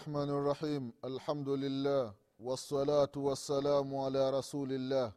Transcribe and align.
الرحمن 0.00 0.30
الرحيم 0.30 0.92
الحمد 1.04 1.48
لله 1.48 2.14
والصلاة 2.40 3.14
والسلام 3.16 3.96
على 3.96 4.30
رسول 4.30 4.72
الله 4.72 5.12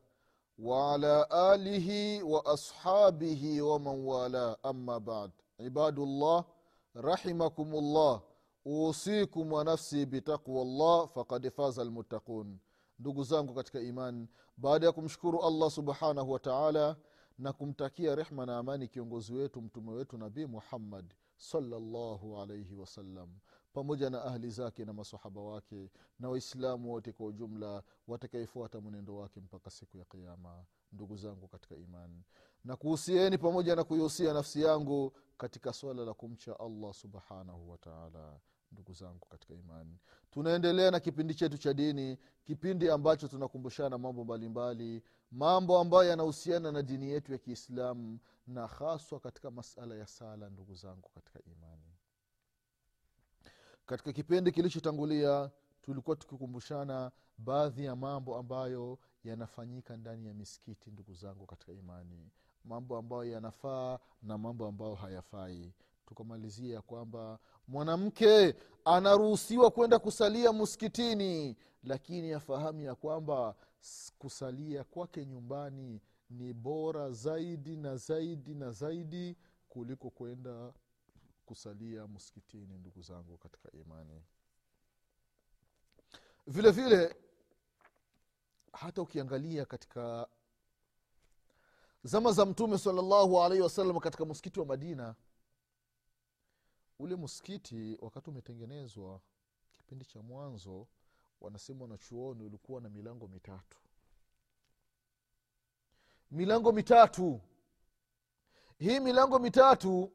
وعلى 0.59 1.15
آله 1.31 1.89
وأصحابه 2.23 3.61
ومن 3.61 3.97
والاه 4.11 4.57
أما 4.65 4.97
بعد 4.97 5.31
عباد 5.59 5.99
الله 5.99 6.43
رحمكم 6.97 7.69
الله 7.75 8.21
أوصيكم 8.67 9.53
ونفسي 9.53 10.05
بتقوى 10.05 10.61
الله 10.61 11.05
فقد 11.05 11.47
فاز 11.47 11.79
المتقون 11.79 12.59
ndugu 12.99 13.23
zangu 13.23 13.53
katika 13.53 13.79
imani 13.79 14.27
baada 14.57 14.85
ya 14.85 14.91
kumshukuru 14.91 15.43
allah 15.43 15.71
subhanahu 15.71 16.31
wa 16.31 16.39
taala 16.39 16.95
na 17.37 17.53
kumtakia 17.53 18.15
rehma 18.15 18.45
na 18.45 18.57
amani 18.57 18.87
kiongozi 18.87 19.33
wetu 19.33 19.61
mtume 19.61 19.91
wetu 19.91 20.17
nabii 20.17 20.45
muhammad 20.45 21.13
salllahu 21.37 22.41
alaihi 22.41 22.75
wasallam 22.75 23.29
pamoja 23.74 24.10
na 24.10 24.24
ahli 24.24 24.50
zake 24.50 24.84
na 24.84 24.92
masahaba 24.92 25.40
wake 25.40 25.90
na 26.18 26.28
waislamu 26.28 26.92
wote 26.92 27.12
kwa 27.12 27.26
ujumla 27.26 27.82
watakaefuata 28.08 28.80
mwenendo 28.80 29.16
wake 29.16 29.40
mpaka 29.40 29.70
siku 29.70 29.98
ya 29.98 30.04
kiama 30.04 30.64
ndugu 30.92 31.16
zangu 31.16 31.48
katika 31.48 31.76
imani 31.76 32.22
na 32.64 32.76
kuhusieni 32.76 33.38
pamoja 33.38 33.76
na 33.76 33.84
kuihusia 33.84 34.32
nafsi 34.32 34.62
yangu 34.62 35.12
katika 35.36 35.72
swala 35.72 36.04
la 36.04 36.14
kumcha 36.14 36.60
allah 36.60 36.94
subhanahu 36.94 37.70
wataala 37.70 38.40
ndugu 38.72 38.92
zangu 38.92 39.26
katika 39.28 39.54
imani 39.54 39.98
tunaendelea 40.30 40.90
na 40.90 41.00
kipindi 41.00 41.34
chetu 41.34 41.58
cha 41.58 41.74
dini 41.74 42.18
kipindi 42.44 42.90
ambacho 42.90 43.28
tunakumbushana 43.28 43.98
mambo 43.98 44.24
mbalimbali 44.24 45.02
mambo 45.30 45.78
ambayo 45.78 46.04
yanahusiana 46.10 46.72
na 46.72 46.82
dini 46.82 47.10
yetu 47.10 47.32
ya 47.32 47.38
kiislamu 47.38 48.18
na 48.46 48.66
haswa 48.66 49.20
katika 49.20 49.50
masala 49.50 49.94
ya 49.94 50.06
sala 50.06 50.50
ndugu 50.50 50.74
zangu 50.74 51.08
katika 51.14 51.40
imani 51.44 51.83
katika 53.86 54.12
kipindi 54.12 54.52
kilichotangulia 54.52 55.50
tulikuwa 55.82 56.16
tukikumbushana 56.16 57.10
baadhi 57.38 57.84
ya 57.84 57.96
mambo 57.96 58.36
ambayo 58.36 58.98
yanafanyika 59.24 59.96
ndani 59.96 60.26
ya 60.26 60.34
misikiti 60.34 60.90
ndugu 60.90 61.14
zangu 61.14 61.46
katika 61.46 61.72
imani. 61.72 62.30
Mambo 62.64 62.96
ambayo 62.96 63.24
yanafaa 63.24 63.98
na 64.22 64.38
mambo 64.38 64.66
ambayo 64.66 64.94
hayafai. 64.94 65.72
Tukamalizia 66.06 66.74
ya 66.74 66.82
kwamba 66.82 67.38
mwanamke 67.68 68.54
anaruhusiwa 68.84 69.70
kwenda 69.70 69.98
kusalia 69.98 70.52
msikitini 70.52 71.56
lakini 71.84 72.32
afahamu 72.32 72.80
ya 72.82 72.94
kwamba 72.94 73.54
kusalia 74.18 74.84
kwake 74.84 75.26
nyumbani 75.26 76.00
ni 76.30 76.52
bora 76.52 77.10
zaidi 77.10 77.76
na 77.76 77.96
zaidi 77.96 78.54
na 78.54 78.70
zaidi 78.70 79.36
kuliko 79.68 80.10
kwenda 80.10 80.72
kusalia 81.44 82.06
msikitini 82.06 82.78
ndugu 82.78 83.02
zangu 83.02 83.38
katika 83.38 83.72
imani. 83.72 84.22
Vile 86.46 86.70
vile 86.70 87.16
hata 88.72 89.02
ukiangalia 89.02 89.64
katika 89.64 90.28
zama 92.04 92.32
za 92.32 92.46
mtume 92.46 92.78
salallahu 92.78 93.42
alaihi 93.42 93.62
wasallam 93.62 93.98
katika 94.00 94.24
msikiti 94.24 94.60
wa 94.60 94.66
madina 94.66 95.14
ule 96.98 97.16
msikiti 97.16 97.98
wakati 98.00 98.30
umetengenezwa 98.30 99.20
kipindi 99.72 100.04
cha 100.04 100.22
mwanzo 100.22 100.86
wanasema 101.40 101.82
wanachuoni 101.82 102.42
ulikuwa 102.42 102.80
na 102.80 102.88
milango 102.88 103.28
mitatu. 103.28 103.78
Milango 106.30 106.72
mitatu. 106.72 107.40
Hii 108.78 109.00
milango 109.00 109.38
mitatu 109.38 110.12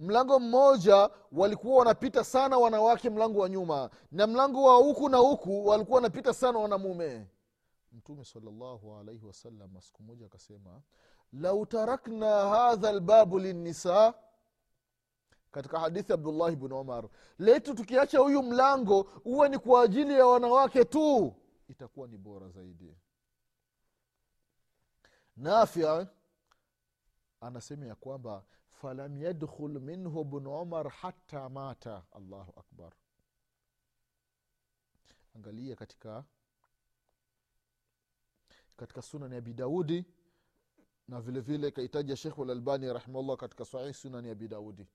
mlango 0.00 0.38
mmoja 0.40 1.10
walikuwa 1.32 1.78
wanapita 1.78 2.24
sana 2.24 2.58
wanawake 2.58 3.10
mlango 3.10 3.40
wa 3.40 3.48
nyuma 3.48 3.90
na 4.12 4.26
mlango 4.26 4.62
wa 4.62 4.74
huku 4.76 5.08
na 5.08 5.16
huku 5.18 5.66
walikuwa 5.66 5.96
wanapita 5.96 6.34
sana 6.34 6.58
wanamume. 6.58 7.26
Mtume 7.92 8.24
salllahu 8.24 8.96
alaihi 8.96 9.26
wasallam 9.26 9.80
siku 9.80 10.02
moja 10.02 10.26
akasema 10.26 10.80
lau 11.32 11.66
tarakna 11.66 12.26
hadha 12.48 12.92
lbabu 12.92 13.38
linnisa 13.38 14.14
katika 15.50 15.78
hadithi 15.80 16.12
abdullahi 16.12 16.56
bni 16.56 16.74
umar 16.74 17.08
letu 17.38 17.74
tukiacha 17.74 18.18
huyu 18.18 18.42
mlango 18.42 19.02
huwe 19.02 19.48
ni 19.48 19.58
kwa 19.58 19.82
ajili 19.82 20.14
ya 20.14 20.26
wanawake 20.26 20.84
tu 20.84 21.34
itakuwa 21.68 22.08
ni 22.08 22.16
bora 22.18 22.48
zaidi. 22.48 22.96
Nafya 25.36 26.06
anasema 27.40 27.86
ya 27.86 27.94
kwamba 27.94 28.44
falam 28.80 29.16
yadkhul 29.18 29.80
minhu 29.80 30.24
bnu 30.24 30.60
umar 30.62 30.88
hata 30.90 31.48
mata. 31.48 32.02
Allahu 32.12 32.52
akbar. 32.56 32.92
Angalia 35.36 35.76
katika 35.76 36.24
katika 38.76 39.02
sunani 39.02 39.36
abi 39.36 39.54
daudi 39.54 40.04
na 41.08 41.20
vile 41.20 41.40
vile 41.40 41.70
kaitaja 41.70 42.16
shekhu 42.16 42.44
lalbani 42.44 42.92
rahimahullah 42.92 43.36
katika 43.36 43.64
sahih 43.64 43.94
sunani 43.94 44.30
abi 44.30 44.48
daudi. 44.48 44.86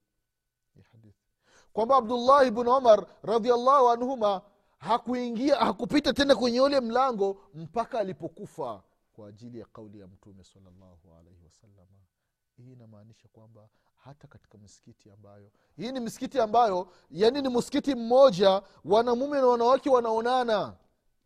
Hadithi. 0.92 1.26
Kwamba 1.72 1.96
abdullahi 1.96 2.50
bnu 2.50 2.76
umar 2.76 3.06
radiallahu 3.22 3.88
anhuma 3.88 4.42
hakuingia 4.78 5.56
hakupita 5.56 6.12
tena 6.12 6.34
kwenye 6.36 6.60
ule 6.60 6.80
mlango 6.80 7.42
mpaka 7.54 7.98
alipokufa 7.98 8.82
kwa 9.12 9.28
ajili 9.28 9.58
ya 9.58 9.66
kauli 9.66 10.00
ya 10.00 10.06
mtume 10.06 10.44
salllahu 10.44 11.14
alaihi 11.14 11.44
wasalama 11.44 11.96
hii 12.56 12.72
inamaanisha 12.72 13.28
kwamba 13.28 13.68
hata 13.96 14.26
katika 14.28 14.58
misikiti 14.58 15.10
ambayo 15.10 15.50
hii 15.76 15.92
ni 15.92 16.00
misikiti 16.00 16.40
ambayo 16.40 16.88
yani 17.10 17.42
ni 17.42 17.48
msikiti 17.48 17.94
mmoja 17.94 18.62
wanamume 18.84 19.40
na 19.40 19.46
wanawake 19.46 19.90
wanaonana. 19.90 20.76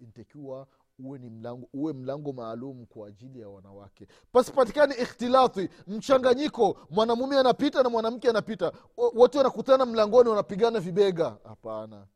Intakiwa 0.01 0.67
uwe 0.99 1.19
ni 1.19 1.31
mlango 1.31 1.69
uwe 1.73 1.93
mlango 1.93 2.33
maalum 2.33 2.87
kwa 2.87 3.09
ajili 3.09 3.41
ya 3.41 3.49
wanawake. 3.49 4.07
Pasipatikani 4.33 4.95
ikhtilathi 4.95 5.69
mchanganyiko 5.87 6.79
mwanamume 6.91 7.39
anapita 7.39 7.83
na 7.83 7.89
mwanamke 7.89 8.31
anapita. 8.31 8.73
Wote 8.97 9.39
wanakutana 9.39 9.87
mlangoni 9.87 10.29
wanapigana 10.29 10.81
vibega. 10.81 11.37
Hapana. 11.45 12.07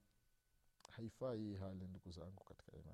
Haifai 0.90 1.38
hii 1.38 1.54
hali 1.54 1.84
ndugu 1.88 2.10
zangu 2.10 2.44
katika 2.48 2.72
imani 2.76 2.93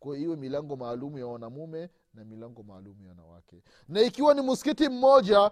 kwa 0.00 0.18
iwe 0.18 0.36
milango 0.36 0.76
maalum 0.76 1.18
ya 1.18 1.26
wanamume 1.26 1.90
na 2.14 2.24
milango 2.24 2.62
maalum 2.62 3.02
ya 3.02 3.08
wanawake. 3.08 3.62
Na 3.88 4.00
ikiwa 4.00 4.34
ni 4.34 4.42
msikiti 4.42 4.88
mmoja 4.88 5.50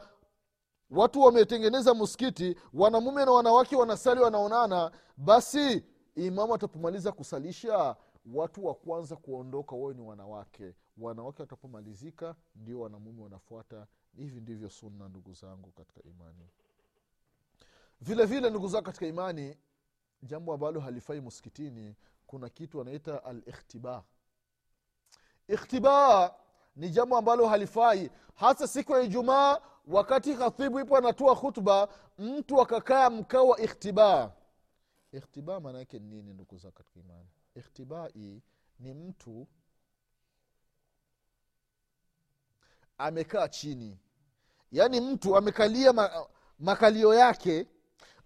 watu 0.90 1.20
wametengeneza 1.20 1.94
msikiti 1.94 2.56
wanamume 2.72 3.24
na 3.24 3.32
wanawake 3.32 3.76
wanasali 3.76 4.20
wanaonana 4.20 4.90
basi 5.16 5.84
imamu 6.14 6.54
atapomaliza 6.54 7.12
kusalisha 7.12 7.96
watu 8.34 8.66
wa 8.66 8.74
kwanza 8.74 9.16
kuondoka 9.16 9.76
wawe 9.76 9.94
ni 9.94 10.00
wanawake. 10.02 10.74
Wanawake 10.98 11.42
watapomalizika 11.42 12.34
ndio 12.54 12.80
wanamume 12.80 13.22
wanafuata. 13.22 13.86
Hivi 14.16 14.40
ndivyo 14.40 14.70
sunna 14.70 15.08
ndugu 15.08 15.32
zangu 15.32 15.70
katika 15.72 16.02
imani. 16.02 16.48
Vile 18.00 18.24
vile 18.26 18.50
ndugu 18.50 18.68
zangu 18.68 18.84
katika 18.84 19.06
imani 19.06 19.56
jambo 20.22 20.54
ambalo 20.54 20.80
halifai 20.80 21.20
msikitini 21.20 21.94
kuna 22.26 22.48
kitu 22.48 22.80
anaita 22.80 23.24
alikhtiba 23.24 24.04
ikhtiba 25.48 26.34
ni 26.76 26.90
jambo 26.90 27.16
ambalo 27.16 27.46
halifai. 27.48 28.10
Hasa 28.34 28.68
siku 28.68 28.92
ya 28.92 29.00
ijumaa 29.00 29.58
wakati 29.86 30.34
khatibu 30.34 30.80
ipo 30.80 30.96
anatoa 30.96 31.36
khutba 31.36 31.88
mtu 32.18 32.60
akakaa 32.60 33.10
mkao 33.10 33.48
wa 33.48 33.60
ikhtiba. 33.60 34.32
Ikhtiba 35.12 35.60
maana 35.60 35.78
yake 35.78 35.98
nini 35.98 36.32
ndugu 36.34 36.56
za 36.58 36.70
katika 36.70 37.00
imani? 37.00 37.28
Ikhtibai 37.54 38.42
ni 38.78 38.94
mtu 38.94 39.46
amekaa 42.98 43.48
chini. 43.48 43.98
Yaani 44.72 45.00
mtu 45.00 45.36
amekalia 45.36 45.92
ma, 45.92 46.26
makalio 46.58 47.14
yake 47.14 47.66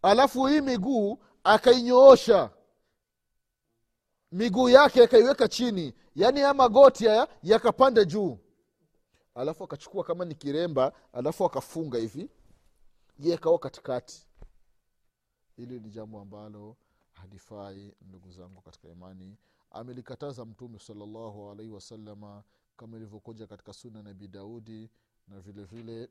alafu 0.03 0.47
hii 0.47 0.61
miguu 0.61 1.19
akainyoosha 1.45 2.51
miguu 4.33 4.69
yake 4.69 5.03
akaiweka 5.03 5.49
chini 5.49 5.95
yaani 6.15 6.41
ya 6.41 6.55
magoti 6.55 7.07
haya 7.07 7.29
yakapanda 7.43 8.05
juu. 8.05 8.39
Alafu 9.35 9.65
akachukua 9.65 10.05
kama 10.05 10.25
ni 10.25 10.35
kiremba 10.35 10.93
alafu 11.13 11.45
akafunga 11.45 11.99
hivi 11.99 12.31
ye 13.19 13.37
kawa 13.39 13.59
katikati. 13.59 14.27
Hili 15.57 15.81
ni 15.81 15.91
jambo 15.91 16.21
ambalo 16.21 16.77
halifai 17.13 17.95
ndugu 18.01 18.31
zangu 18.31 18.61
katika 18.61 18.89
imani. 18.89 19.37
Amelikataza 19.71 20.45
mtume 20.45 20.79
salallahu 20.79 21.51
alaihi 21.51 21.73
wasalama 21.73 22.43
kama 22.77 22.97
ilivyokuja 22.97 23.47
katika 23.47 23.73
suna 23.73 24.03
nabi 24.03 24.29
daudi 24.29 24.91
na 25.29 25.41
vile 25.41 25.65
vile 25.65 26.09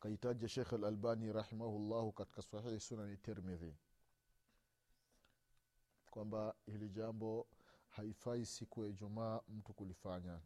kaitaja 0.00 0.48
shekh 0.48 0.72
alalbani 0.72 1.32
rahimahullahu 1.32 2.12
katika 2.12 2.42
sahihi 2.42 2.80
sunani 2.80 3.16
tirmidhi 3.16 3.74
kwamba 6.12 6.54
hili 6.66 6.88
jambo 6.88 7.46
haifai 7.88 8.46
siku 8.46 8.82
ya 8.84 8.88
ijumaa 8.90 9.40
mtu 9.48 9.72
kulifanya. 9.72 10.40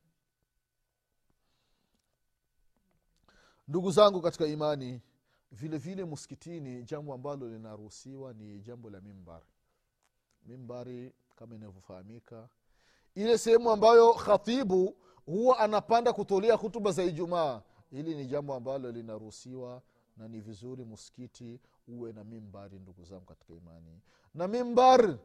Ndugu 3.69 3.91
zangu 3.91 4.21
katika 4.23 4.47
imani 4.47 5.03
vile 5.53 5.79
vile 5.79 6.05
msikitini 6.05 6.83
jambo 6.85 7.15
ambalo 7.15 7.49
linaruhusiwa 7.49 8.33
ni 8.33 8.61
jambo 8.61 8.91
la 8.91 9.01
mimbari 9.01 9.47
mimbari 10.47 11.13
kama 11.37 11.55
inavyofahamika 11.55 12.49
ile 13.15 13.39
sehemu 13.39 13.71
ambayo 13.71 14.15
khatibu 14.15 14.97
huwa 15.27 15.59
anapanda 15.59 16.13
kutolea 16.13 16.55
hutuba 16.55 16.93
za 16.93 17.03
ijumaa 17.05 17.63
hili 17.91 18.15
ni 18.15 18.27
jambo 18.27 18.55
ambalo 18.55 18.93
linaruhusiwa 18.93 19.83
na 20.17 20.29
ni 20.29 20.41
vizuri 20.41 20.85
msikiti 20.85 21.61
uwe 21.89 22.13
na 22.13 22.25
mimbari 22.25 22.79
ndugu 22.79 23.05
zangu 23.05 23.25
katika 23.25 23.55
imani. 23.55 24.01
Na 24.35 24.49
mimbar 24.49 25.19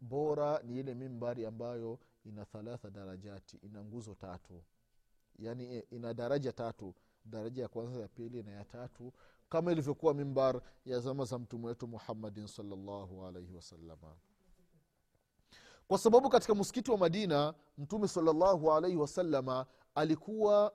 bora 0.00 0.60
ni 0.62 0.78
ile 0.80 0.94
mimbari 0.94 1.46
ambayo 1.46 1.98
ina 2.24 2.44
thalatha 2.44 2.90
darajati 2.90 3.56
ina 3.56 3.84
nguzo 3.84 4.14
tatu. 4.14 4.62
Yaani 5.38 5.78
ina 5.78 6.14
daraja 6.14 6.52
tatu. 6.52 6.94
Daraja 7.24 7.62
ya 7.62 7.68
kwanza 7.68 8.00
ya 8.00 8.08
pili 8.08 8.42
na 8.42 8.50
ya 8.52 8.64
tatu. 8.64 9.12
Kama 9.48 9.72
ilivyokuwa 9.72 10.14
mimbar 10.14 10.60
ya 10.84 11.00
zama 11.00 11.24
za 11.24 11.38
mtume 11.38 11.66
wetu 11.66 11.88
muhammadin 11.88 12.46
salllahu 12.46 13.26
alaihi 13.26 13.54
wasalama 13.54 14.16
kwa 15.88 15.98
sababu 15.98 16.28
katika 16.28 16.54
msikiti 16.54 16.90
wa 16.90 16.98
madina 16.98 17.54
mtume 17.78 18.08
salllahu 18.08 18.72
alaihi 18.72 18.96
wasalama 18.96 19.66
alikuwa 19.94 20.72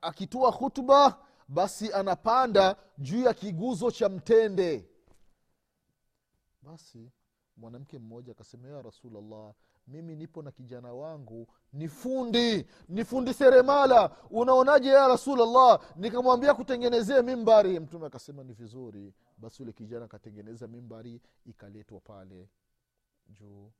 akitoa 0.00 0.52
khutba 0.52 1.18
basi 1.48 1.92
anapanda 1.92 2.76
juu 2.98 3.22
ya 3.22 3.34
kiguzo 3.34 3.90
cha 3.90 4.08
mtende. 4.08 4.88
Basi 6.62 7.10
mwanamke 7.56 7.98
mmoja 7.98 8.32
akasema 8.32 8.68
ya 8.68 8.82
rasulllah 8.82 9.54
mimi 9.86 10.16
nipo 10.16 10.42
na 10.42 10.50
kijana 10.52 10.92
wangu 10.92 11.48
ni 11.72 11.88
fundi 11.88 12.66
ni 12.88 13.04
fundi 13.04 13.34
seremala. 13.34 14.16
Unaonaje 14.30 14.88
ya 14.88 15.08
rasulllah 15.08 15.80
nikamwambia 15.96 16.54
kutengenezea 16.54 17.22
mimbari. 17.22 17.80
Mtume 17.80 18.06
akasema 18.06 18.44
ni 18.44 18.52
vizuri. 18.52 19.14
Basi 19.38 19.62
ule 19.62 19.72
kijana 19.72 20.04
akatengeneza 20.04 20.68
mimbari 20.68 21.20
ikaletwa 21.44 22.00
pale 22.00 22.48
juu 23.28 23.72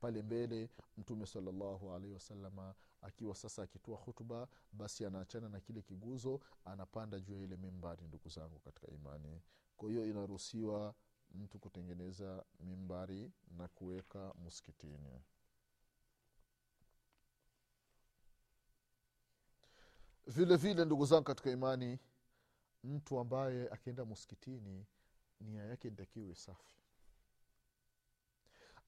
pale 0.00 0.22
mbele 0.22 0.68
mtume 0.98 1.26
salallahu 1.26 1.92
alaihi 1.92 2.14
wasalama 2.14 2.74
akiwa 3.02 3.34
sasa 3.34 3.62
akitoa 3.62 3.96
hutuba 3.96 4.48
basi 4.72 5.04
anaachana 5.06 5.48
na 5.48 5.60
kile 5.60 5.82
kiguzo 5.82 6.40
anapanda 6.64 7.20
juu 7.20 7.34
ya 7.34 7.40
ile 7.42 7.56
mimbari 7.56 8.06
ndugu 8.06 8.28
zangu 8.28 8.58
katika 8.58 8.86
imani. 8.92 9.40
Kwa 9.76 9.88
hiyo 9.90 10.06
inaruhusiwa 10.06 10.94
mtu 11.34 11.58
kutengeneza 11.58 12.44
mimbari 12.60 13.32
na 13.56 13.68
kuweka 13.68 14.32
muskitini. 14.34 15.22
Vile 20.26 20.56
vile 20.56 20.84
ndugu 20.84 21.06
zangu 21.06 21.24
katika 21.24 21.50
imani 21.50 21.98
mtu 22.84 23.18
ambaye 23.18 23.68
akienda 23.70 24.04
muskitini 24.04 24.86
nia 25.40 25.64
yake 25.64 25.90
ntakiwe 25.90 26.34
safi 26.34 26.76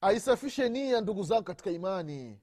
aisafishe 0.01 0.69
nia 0.69 1.01
ndugu 1.01 1.23
zangu 1.23 1.43
katika 1.43 1.71
imani. 1.71 2.39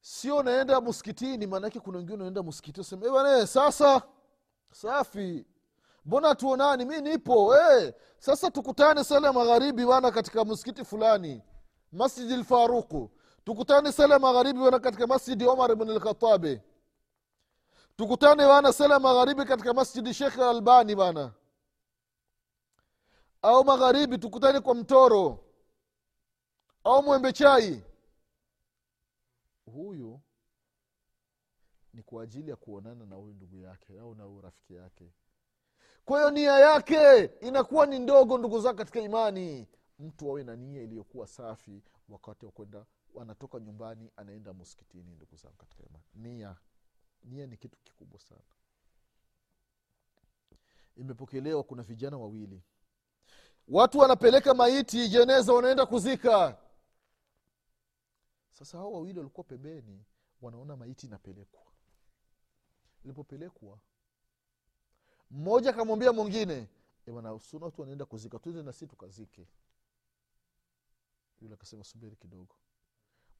Sio 0.00 0.42
naenda 0.42 0.80
muskitini 0.80 1.46
maanake 1.46 1.80
kuna 1.80 1.98
wengine 1.98 2.16
unaenda 2.16 2.42
muskitini 2.42 2.84
sema 2.84 3.38
"Eh 3.38 3.46
sasa 3.46 4.02
safi 4.72 5.46
mbona 6.08 6.34
tuonani? 6.34 6.84
Mi 6.84 7.00
nipo 7.00 7.54
hey, 7.54 7.92
sasa 8.18 8.50
tukutane 8.50 9.04
sala 9.04 9.26
ya 9.26 9.32
magharibi 9.32 9.86
bana 9.86 10.10
katika 10.10 10.44
msikiti 10.44 10.84
fulani 10.84 11.42
masjidi 11.92 12.36
lfaruqu 12.36 13.10
tukutane 13.44 13.92
sala 13.92 14.14
ya 14.14 14.20
magharibi 14.20 14.60
bana 14.60 14.78
katika 14.78 15.06
masjidi 15.06 15.44
omar 15.46 15.76
bn 15.76 15.90
lkhatabi 15.90 16.60
tukutane 17.96 18.46
bana 18.46 18.72
sala 18.72 18.94
ya 18.94 19.00
magharibi 19.00 19.44
katika 19.44 19.74
masjidi 19.74 20.14
shekh 20.14 20.38
albani 20.38 20.94
bana 20.96 21.32
au 23.42 23.64
magharibi 23.64 24.18
tukutane 24.18 24.60
kwa 24.60 24.74
mtoro. 24.74 25.44
Au 26.84 27.02
mwembe 27.02 27.32
chai. 27.32 27.84
Huyu 29.74 30.20
ni 31.94 32.02
kwa 32.02 32.22
ajili 32.22 32.50
ya 32.50 32.56
kuonana 32.56 33.06
na 33.06 33.16
huyu 33.16 33.34
ndugu 33.34 33.58
yake 33.58 33.98
au 33.98 34.14
na 34.14 34.24
huyu 34.24 34.40
rafiki 34.40 34.74
yake 34.74 35.12
kwa 36.08 36.18
hiyo 36.18 36.30
nia 36.30 36.58
yake 36.58 37.24
inakuwa 37.24 37.86
ni 37.86 37.98
ndogo 37.98 38.38
ndugu 38.38 38.60
zake 38.60 38.78
katika 38.78 39.00
imani. 39.00 39.66
Mtu 39.98 40.28
awe 40.30 40.44
na 40.44 40.56
nia 40.56 40.82
iliyokuwa 40.82 41.26
safi 41.26 41.82
wakati 42.08 42.46
wa 42.46 42.52
kwenda 42.52 42.86
anatoka 43.20 43.60
nyumbani 43.60 44.10
anaenda 44.16 44.52
muskitini 44.52 45.14
ndugu 45.14 45.36
zangu 45.36 45.56
katika 45.56 45.82
imani. 45.82 46.04
Nia. 46.14 46.56
Nia 47.24 47.46
ni 47.46 47.56
kitu 47.56 47.78
kikubwa 47.84 48.20
sana. 48.20 48.40
Imepokelewa 50.96 51.62
kuna 51.62 51.82
vijana 51.82 52.18
wawili. 52.18 52.62
Watu 53.68 53.98
wanapeleka 53.98 54.54
maiti 54.54 55.08
jeneza 55.08 55.52
wanaenda 55.52 55.86
kuzika. 55.86 56.58
Sasa 58.50 58.78
hao 58.78 58.92
wawili 58.92 59.18
walikuwa 59.18 59.44
pembeni 59.44 60.04
wanaona 60.42 60.76
maiti 60.76 61.06
inapelekwa. 61.06 61.62
Ilipopelekwa 63.04 63.78
mmoja 65.30 65.70
akamwambia 65.70 66.12
mwingine 66.12 66.54
"Eh 67.06 67.12
bwana 67.12 67.32
watu 67.32 67.80
wanaenda 67.80 68.04
kuzika 68.04 68.38
tuende 68.38 68.62
na 68.62 68.72
si 68.72 68.86
tukazike. 68.86 69.48
Yule 71.40 71.54
akasema 71.54 71.84
subiri 71.84 72.16
kidogo. 72.16 72.54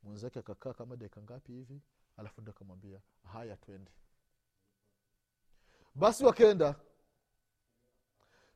Mwenzake 0.02 0.38
akakaa 0.38 0.72
kama 0.72 0.96
dakika 0.96 1.22
ngapi 1.22 1.52
hivi 1.52 1.80
alafu 2.16 2.40
ndo 2.40 2.50
akamwambia 2.52 3.00
haya 3.32 3.56
twende. 3.56 3.90
Basi 5.94 6.24
wakenda 6.24 6.74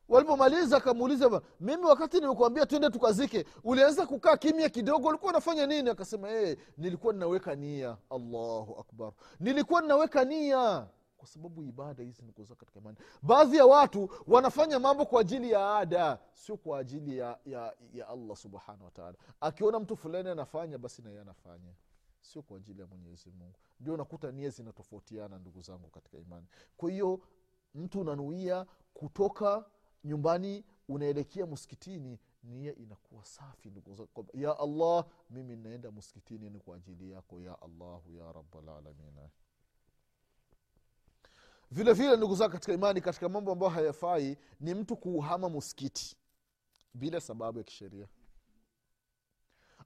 walipomaliza 0.07 0.77
akamuuliza 0.77 1.41
mimi 1.59 1.83
wakati 1.85 2.19
nimekuambia 2.19 2.65
twende 2.65 2.89
tukazike 2.89 3.45
ulianza 3.63 4.07
kukaa 4.07 4.37
kimya 4.37 4.69
kidogo 4.69 5.07
ulikuwa 5.07 5.31
unafanya 5.31 5.67
nini? 5.67 5.89
Akasema 5.89 6.29
hey, 6.29 6.55
nilikuwa 6.77 7.13
ninaweka 7.13 7.55
nia. 7.55 7.97
Allahu 8.09 8.79
akbar. 8.79 9.13
Nilikuwa 9.39 9.81
ninaweka 9.81 10.25
nia 10.25 10.87
kwa 11.23 11.29
sababu 11.29 11.63
ibada 11.63 12.03
hizi 12.03 12.21
nikuza 12.21 12.55
katika 12.55 12.79
imani. 12.79 12.97
Baadhi 13.21 13.57
ya 13.57 13.65
watu 13.65 14.09
wanafanya 14.27 14.79
mambo 14.79 15.05
kwa 15.05 15.21
ajili 15.21 15.51
ya 15.51 15.77
ada 15.77 16.19
sio 16.33 16.57
kwa 16.57 16.79
ajili 16.79 17.17
ya, 17.17 17.39
ya, 17.45 17.75
ya 17.93 18.07
allah 18.07 18.37
subhanahu 18.37 18.85
wataala 18.85 19.17
akiona 19.41 19.79
mtu 19.79 19.95
fulani 19.95 20.29
anafanya 20.29 20.77
basi 20.77 21.01
naye 21.01 21.19
anafanya. 21.19 21.73
Sio 22.21 22.41
kwa 22.41 22.57
ajili 22.57 22.81
ya 22.81 22.87
mwenyezi 22.87 23.31
mungu. 23.31 23.59
Ndio 23.79 23.97
nakuta 23.97 24.31
nia 24.31 24.49
zinatofautiana 24.49 25.39
ndugu 25.39 25.61
zangu 25.61 25.89
katika 25.89 26.17
imani. 26.17 26.47
Kwa 26.77 26.91
hiyo 26.91 27.19
mtu 27.75 28.01
unanuia 28.01 28.65
kutoka 28.93 29.65
nyumbani 30.03 30.65
unaelekea 30.89 31.45
msikitini 31.45 32.19
nia 32.43 32.75
inakuwa 32.75 33.25
safi 33.25 33.69
ndugu 33.69 34.07
ya 34.33 34.59
allah 34.59 35.05
mimi 35.29 35.55
naenda 35.55 35.91
msikitini 35.91 36.49
ni 36.49 36.59
kwa 36.59 36.75
ajili 36.75 37.11
yako 37.11 37.41
ya 37.41 37.61
allahu 37.61 38.11
ya 38.11 38.31
rabalalamina 38.31 39.29
vile 41.73 41.93
vile 41.93 42.17
ndugu 42.17 42.35
zangu 42.35 42.51
katika 42.51 42.73
imani 42.73 43.01
katika 43.01 43.29
mambo 43.29 43.51
ambayo 43.51 43.71
hayafai 43.71 44.37
ni 44.59 44.73
mtu 44.73 44.97
kuuhama 44.97 45.49
muskiti 45.49 46.15
bila 46.93 47.21
sababu 47.21 47.57
ya 47.57 47.63
kisheria. 47.63 48.07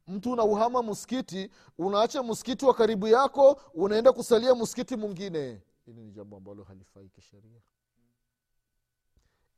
Mtu 0.07 0.31
unauhama 0.31 0.83
muskiti 0.83 1.51
unaacha 1.77 2.23
muskiti 2.23 2.65
wa 2.65 2.73
karibu 2.73 3.07
yako 3.07 3.61
unaenda 3.73 4.13
kusalia 4.13 4.55
muskiti 4.55 4.95
mwingine. 4.95 5.61
Hili 5.85 6.01
ni 6.01 6.11
jambo 6.11 6.37
ambalo 6.37 6.63
halifai 6.63 7.09
kisheria. 7.09 7.61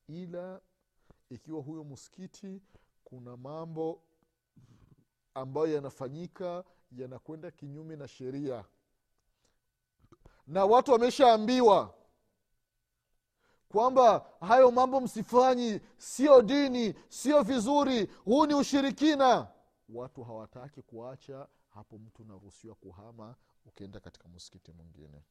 Ila 0.07 0.61
ikiwa 1.29 1.61
huyo 1.61 1.83
muskiti 1.83 2.61
kuna 3.03 3.37
mambo 3.37 4.01
ambayo 5.33 5.67
yanafanyika 5.67 6.63
yanakwenda 6.91 7.51
kinyume 7.51 7.95
na 7.95 8.07
sheria. 8.07 8.65
Na 10.47 10.65
watu 10.65 10.91
wameshaambiwa 10.91 11.98
kwamba 13.79 14.25
hayo 14.39 14.71
mambo 14.71 15.01
msifanyi 15.01 15.79
sio 15.97 16.41
dini 16.41 16.93
sio 17.09 17.43
vizuri 17.43 18.05
huu 18.25 18.45
ni 18.45 18.53
ushirikina. 18.53 19.47
Watu 19.89 20.23
hawataki 20.23 20.81
kuacha 20.81 21.47
hapo 21.69 21.97
mtu 21.97 22.23
unaruhusiwa 22.23 22.75
kuhama 22.75 23.35
ukienda 23.65 23.99
katika 23.99 24.27
msikiti 24.27 24.71
mwingine. 24.71 25.23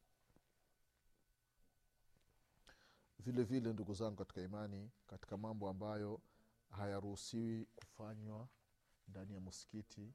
Vile 3.18 3.42
vile 3.42 3.72
ndugu 3.72 3.94
zangu 3.94 4.16
katika 4.16 4.40
imani 4.40 4.90
katika 5.06 5.36
mambo 5.36 5.68
ambayo 5.68 6.20
hayaruhusiwi 6.70 7.66
kufanywa 7.76 8.48
ndani 9.08 9.34
ya 9.34 9.40
msikiti 9.40 10.12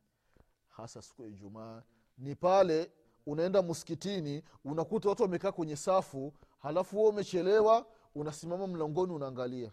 hasa 0.68 1.02
siku 1.02 1.24
ya 1.24 1.30
ijumaa 1.30 1.84
ni 2.18 2.36
pale 2.36 2.92
unaenda 3.26 3.62
msikitini 3.62 4.44
unakuta 4.66 5.10
watu 5.10 5.24
wamekaa 5.24 5.52
kwenye 5.52 5.76
safu 5.76 6.34
halafu 6.60 6.96
huo 6.96 7.10
umechelewa 7.10 7.86
unasimama 8.16 8.68
mlangoni 8.68 9.14
unaangalia 9.14 9.72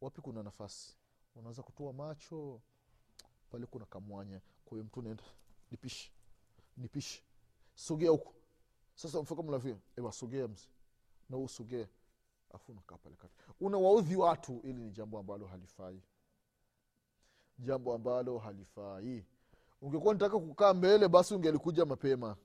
wapi 0.00 0.20
kuna 0.20 0.42
nafasi? 0.42 0.96
Unaweza 1.34 1.62
kutoa 1.62 1.92
macho 1.92 2.60
pale 3.50 3.66
kuna 3.66 3.86
kamwanya. 3.86 4.40
Kwahiyo 4.64 4.84
mtu 4.84 5.02
naenda 5.02 5.24
nipishe 5.70 6.12
nipishe 6.76 7.22
sogea 7.74 8.10
huko 8.10 8.34
sasa 8.94 9.22
mfika 9.22 9.42
mlavia 9.42 9.76
ewa 9.96 10.12
sogea 10.12 10.48
mzi 10.48 10.68
na 11.30 11.36
huu 11.36 11.48
afu 12.54 12.72
unakaa 12.72 12.96
pale 12.96 13.16
kati. 13.16 13.34
Unawaudhi 13.60 14.16
watu 14.16 14.60
ili 14.64 14.82
ni 14.82 14.90
jambo 14.90 15.18
ambalo 15.18 15.46
halifai. 15.46 16.02
Jambo 17.58 17.94
ambalo 17.94 18.38
halifai. 18.38 19.24
Ungekuwa 19.80 20.14
nitaka 20.14 20.38
kukaa 20.38 20.74
mbele 20.74 21.08
basi 21.08 21.34
ungelikuja 21.34 21.84
mapema 21.84 22.36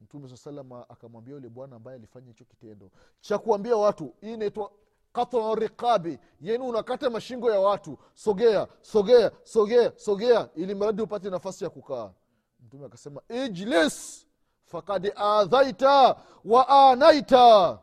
mtume 0.00 0.28
saa 0.28 0.36
salama 0.36 0.88
akamwambia 0.90 1.34
yule 1.34 1.48
bwana 1.48 1.76
ambaye 1.76 1.96
alifanya 1.96 2.26
hicho 2.28 2.44
kitendo. 2.44 2.90
Cha 3.20 3.38
kuambia 3.38 3.76
watu 3.76 4.14
hii 4.20 4.34
inaitwa 4.34 4.72
katwa 5.12 5.54
riqabi 5.54 6.18
yani 6.40 6.64
unakata 6.64 7.10
mashingo 7.10 7.50
ya 7.50 7.60
watu. 7.60 7.98
Sogea 8.14 8.68
sogea 8.82 9.30
sogea 9.42 9.92
sogea 9.96 10.48
ili 10.54 10.74
mradi 10.74 11.02
upate 11.02 11.30
nafasi 11.30 11.64
ya 11.64 11.70
kukaa. 11.70 12.12
Mtume 12.60 12.86
akasema 12.86 13.22
ijlis 13.28 14.26
fakad 14.64 15.12
adhaita 15.16 16.16
wa 16.44 16.68
anaita. 16.68 17.78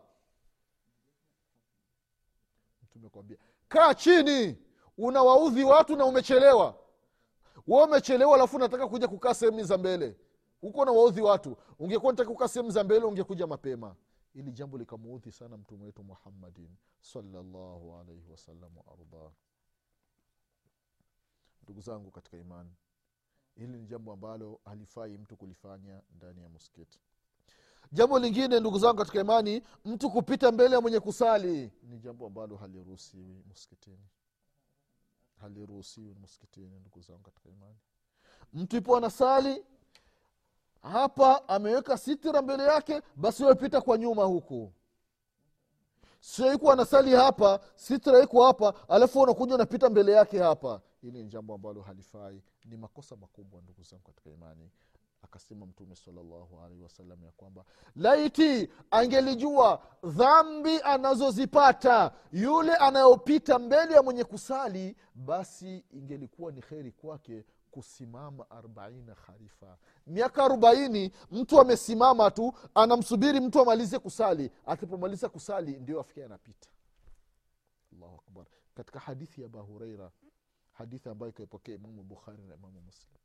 Mtume 2.84 3.08
akwambia 3.08 3.38
kaa 3.68 3.94
chini 3.94 4.58
unawaudhi 4.98 5.64
watu 5.64 5.96
na 5.96 6.06
umechelewa. 6.06 6.76
We 7.68 7.84
umechelewa 7.84 8.36
alafu 8.36 8.56
unataka 8.56 8.88
kuja 8.88 9.08
kukaa 9.08 9.34
sehemu 9.34 9.64
za 9.64 9.78
mbele 9.78 10.16
huko 10.66 10.86
na 10.86 10.92
waudhi 10.92 11.22
watu. 11.22 11.58
Ungekuwa 11.80 12.14
ntakuka 12.14 12.48
sehemu 12.48 12.72
za 12.72 12.84
mbele 12.84 13.06
ungekuja 13.06 13.48
mapema. 13.48 13.96
Ili 14.34 14.52
jambo 14.52 14.78
likamuudhi 14.78 15.32
sana 15.32 15.58
mtume 15.58 15.86
wetu 15.86 16.04
muhammadin 16.04 16.70
salllahu 17.02 17.96
alaihi 17.96 18.30
wasallam 18.32 18.72
waardah 18.86 19.32
ndugu 21.64 21.82
zangu 21.82 22.12
katika 22.12 22.38
imani 22.38 22.70
hili 23.56 23.78
ni 23.78 23.86
jambo 23.86 24.14
ambalo 24.14 24.60
halifai 24.66 25.18
mtu 25.18 25.38
kulifanya 25.38 26.02
ndani 26.16 26.42
ya 26.42 26.50
muskiti 26.50 27.00
jambo 27.92 28.20
lingine 28.20 28.60
ndugu 28.60 28.80
zangu 28.80 28.98
katika 28.98 29.20
imani 29.22 29.62
mtu 29.86 30.10
kupita 30.12 30.52
mbele 30.52 30.76
ya 30.76 30.82
mwenye 30.82 31.00
kusali 31.00 31.72
ni 31.84 32.00
jambo 32.00 32.26
ambalo 32.28 32.56
haliruhusiwi 32.56 33.44
muskitini 33.48 34.08
haliruhusiwi 35.42 36.14
muskitini 36.14 36.80
ndugu 36.80 37.02
zangu 37.02 37.22
katika 37.22 37.50
imani. 37.50 37.78
Mtu 38.54 38.78
ipo 38.78 38.98
anasali 38.98 39.66
hapa 40.92 41.50
ameweka 41.50 41.98
sitira 41.98 42.42
mbele 42.42 42.64
yake 42.64 43.02
basi 43.16 43.44
wepita 43.46 43.82
kwa 43.82 43.98
nyuma 43.98 44.24
huku. 44.24 44.72
Sio 46.20 46.54
iko 46.54 46.72
anasali 46.72 47.12
hapa 47.16 47.60
sitra 47.76 48.24
iko 48.24 48.44
hapa 48.46 48.74
alafu 48.90 49.22
unakuja 49.22 49.56
unapita 49.56 49.90
mbele 49.90 50.12
yake 50.12 50.40
hapa. 50.40 50.82
Hili 51.02 51.24
ni 51.24 51.30
jambo 51.30 51.54
ambalo 51.54 51.82
halifai. 51.82 52.42
Ni 52.66 52.78
makosa 52.78 53.16
makubwa 53.16 53.62
ndugu 53.62 53.84
zangu 53.84 54.04
katika 54.04 54.30
imani. 54.30 54.70
Akasema 55.22 55.66
mtume 55.66 55.96
salllahu 55.96 56.60
ya 57.26 57.32
kwamba 57.38 57.64
laiti 57.96 58.70
angelijua 58.92 59.82
dhambi 60.04 60.80
anazozipata 60.84 62.12
yule 62.32 62.76
anayopita 62.76 63.60
mbele 63.60 63.94
ya 63.94 64.04
mwenye 64.04 64.24
kusali 64.24 64.96
basi 65.16 65.84
ingelikuwa 65.92 66.52
ni 66.52 66.62
kheri 66.62 66.92
kwake 66.92 67.46
kusimama 67.76 68.50
arbaina 68.50 69.16
kharifa 69.16 69.78
miaka 70.08 70.44
arobaini 70.46 71.12
mtu 71.32 71.62
amesimama 71.62 72.32
tu 72.32 72.54
anamsubiri 72.76 73.40
mtu 73.40 73.62
amalize 73.62 74.00
kusali. 74.00 74.52
Akipomaliza 74.66 75.30
kusali 75.30 75.72
ndio 75.80 76.00
afikia 76.00 76.26
anapita. 76.26 76.70
Allahu 77.94 78.16
akbar. 78.28 78.46
Katika 78.76 79.00
hadithi 79.00 79.42
ya 79.42 79.48
abahureira 79.48 80.12
hadithi 80.74 81.10
ambayo 81.10 81.30
ikaipokea 81.30 81.76
imamu 81.76 82.04
bukhari 82.04 82.44
na 82.44 82.56
imamu 82.56 82.82
muslim. 82.82 83.18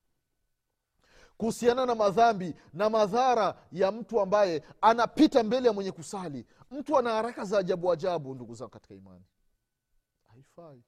Kuhusiana 1.36 1.86
na 1.86 1.94
madhambi 1.94 2.54
na 2.72 2.90
madhara 2.90 3.58
ya 3.72 3.92
mtu 3.92 4.20
ambaye 4.20 4.62
anapita 4.80 5.42
mbele 5.42 5.66
ya 5.66 5.72
mwenye 5.72 5.92
kusali 5.92 6.46
mtu 6.70 6.98
ana 6.98 7.10
haraka 7.10 7.44
za 7.44 7.58
ajabu 7.58 7.92
ajabu 7.92 8.34
ndugu 8.34 8.54
zangu 8.54 8.70
katika 8.70 8.94
imani. 8.94 9.24
Haifai 10.32 10.82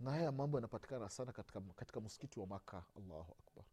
na 0.00 0.10
haya 0.10 0.32
mambo 0.32 0.56
yanapatikana 0.58 1.08
sana 1.08 1.32
katika, 1.32 1.60
katika 1.60 2.00
msikiti 2.00 2.40
wa 2.40 2.46
maka 2.46 2.84
allahu 2.96 3.34
akbar. 3.46 3.64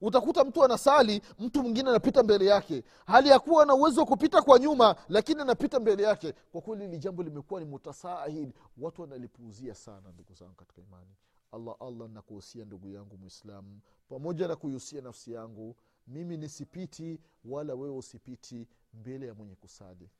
Utakuta 0.00 0.44
mtu 0.44 0.64
anasali 0.64 1.22
mtu 1.38 1.62
mwingine 1.62 1.90
anapita 1.90 2.22
mbele 2.22 2.46
yake. 2.46 2.82
Hali 3.06 3.28
ya 3.28 3.38
kuwa 3.38 3.66
na 3.66 3.74
uwezo 3.74 4.00
wa 4.00 4.06
kupita 4.06 4.42
kwa 4.42 4.58
nyuma 4.58 4.96
lakini 5.08 5.40
anapita 5.40 5.80
mbele 5.80 6.02
yake. 6.02 6.32
Kwa 6.52 6.60
kweli 6.60 6.84
hili 6.84 6.98
jambo 6.98 7.22
limekuwa 7.22 7.60
ni 7.60 7.66
mutasahil 7.66 8.52
watu 8.78 9.02
wanalipuuzia 9.02 9.74
sana 9.74 10.12
ndugu 10.12 10.34
zangu 10.34 10.54
katika 10.54 10.80
imani. 10.82 11.10
Allah 11.52 11.74
allah 11.80 12.08
nakuhusia 12.08 12.64
ndugu 12.64 12.88
yangu 12.88 13.16
mwislamu 13.18 13.80
pamoja 14.08 14.48
na 14.48 14.56
kuihusia 14.56 15.00
nafsi 15.00 15.32
yangu 15.32 15.76
mimi 16.06 16.36
nisipiti 16.36 17.20
wala 17.44 17.74
wewe 17.74 17.96
usipiti 17.96 18.68
mbele 18.94 19.26
ya 19.26 19.34
mwenye 19.34 19.54
kusali 19.54 20.10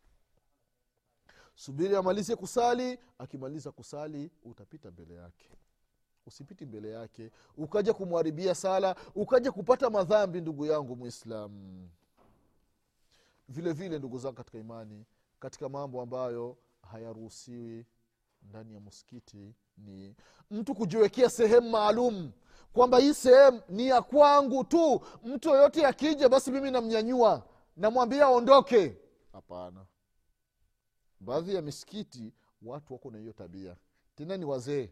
subiri 1.59 1.97
amalize 1.97 2.37
kusali 2.37 2.99
akimaliza 3.19 3.73
kusali 3.73 4.31
utapita 4.45 4.91
mbele 4.91 5.15
yake. 5.15 5.51
Usipiti 6.27 6.67
mbele 6.67 6.91
yake. 6.91 7.31
Ukaja 7.57 7.93
kumwharibia 7.95 8.55
sala 8.55 8.97
ukaja 9.15 9.53
kupata 9.53 9.91
madhambi 9.91 10.41
ndugu 10.41 10.67
yangu 10.67 10.97
mwislamu 10.97 11.89
vile 13.49 13.73
vile 13.73 13.99
ndugu 13.99 14.19
zangu 14.19 14.35
katika 14.37 14.59
imani 14.59 15.05
katika 15.41 15.69
mambo 15.69 16.03
ambayo 16.03 16.57
hayaruhusiwi 16.91 17.87
ndani 18.43 18.75
ya 18.75 18.81
msikiti 18.81 19.55
ni 19.79 20.17
mtu 20.51 20.75
kujiwekea 20.75 21.31
sehemu 21.31 21.71
maalum 21.71 22.33
kwamba 22.73 22.99
hii 22.99 23.15
sehemu 23.15 23.61
ni 23.69 23.87
ya 23.89 24.03
kwangu 24.03 24.65
tu. 24.65 25.01
Mtu 25.25 25.49
yoyote 25.49 25.87
akija 25.87 26.29
basi 26.29 26.51
mimi 26.51 26.71
namnyanyua. 26.71 27.43
Namwambia 27.77 28.25
aondoke. 28.25 28.97
Hapana 29.33 29.87
baadhi 31.21 31.55
ya 31.55 31.63
misikiti 31.63 32.33
watu 32.63 32.93
wako 32.93 33.11
na 33.11 33.19
hiyo 33.19 33.33
tabia. 33.33 33.77
Tena 34.15 34.37
ni 34.37 34.45
wazee. 34.45 34.91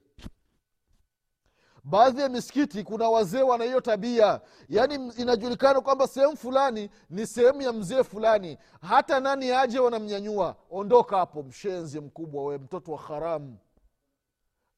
Baadhi 1.85 2.21
ya 2.21 2.28
misikiti 2.28 2.85
kuna 2.85 3.09
wazee 3.09 3.42
wana 3.42 3.64
hiyo 3.64 3.80
tabia. 3.80 4.40
Yaani 4.68 5.12
inajulikana 5.16 5.80
kwamba 5.80 6.06
sehemu 6.06 6.37
fulani 6.37 6.90
ni 7.11 7.26
sehemu 7.26 7.62
ya 7.62 7.73
mzee 7.73 8.02
fulani. 8.02 8.59
Hata 8.80 9.21
nani 9.21 9.50
aje 9.50 9.78
wanamnyanyua 9.78 10.56
ondoka 10.71 11.16
hapo 11.16 11.42
mshenzi 11.42 12.00
mkubwa 12.00 12.45
we 12.45 12.59
mtoto 12.59 12.92
wa 12.92 12.99
haramu. 12.99 13.59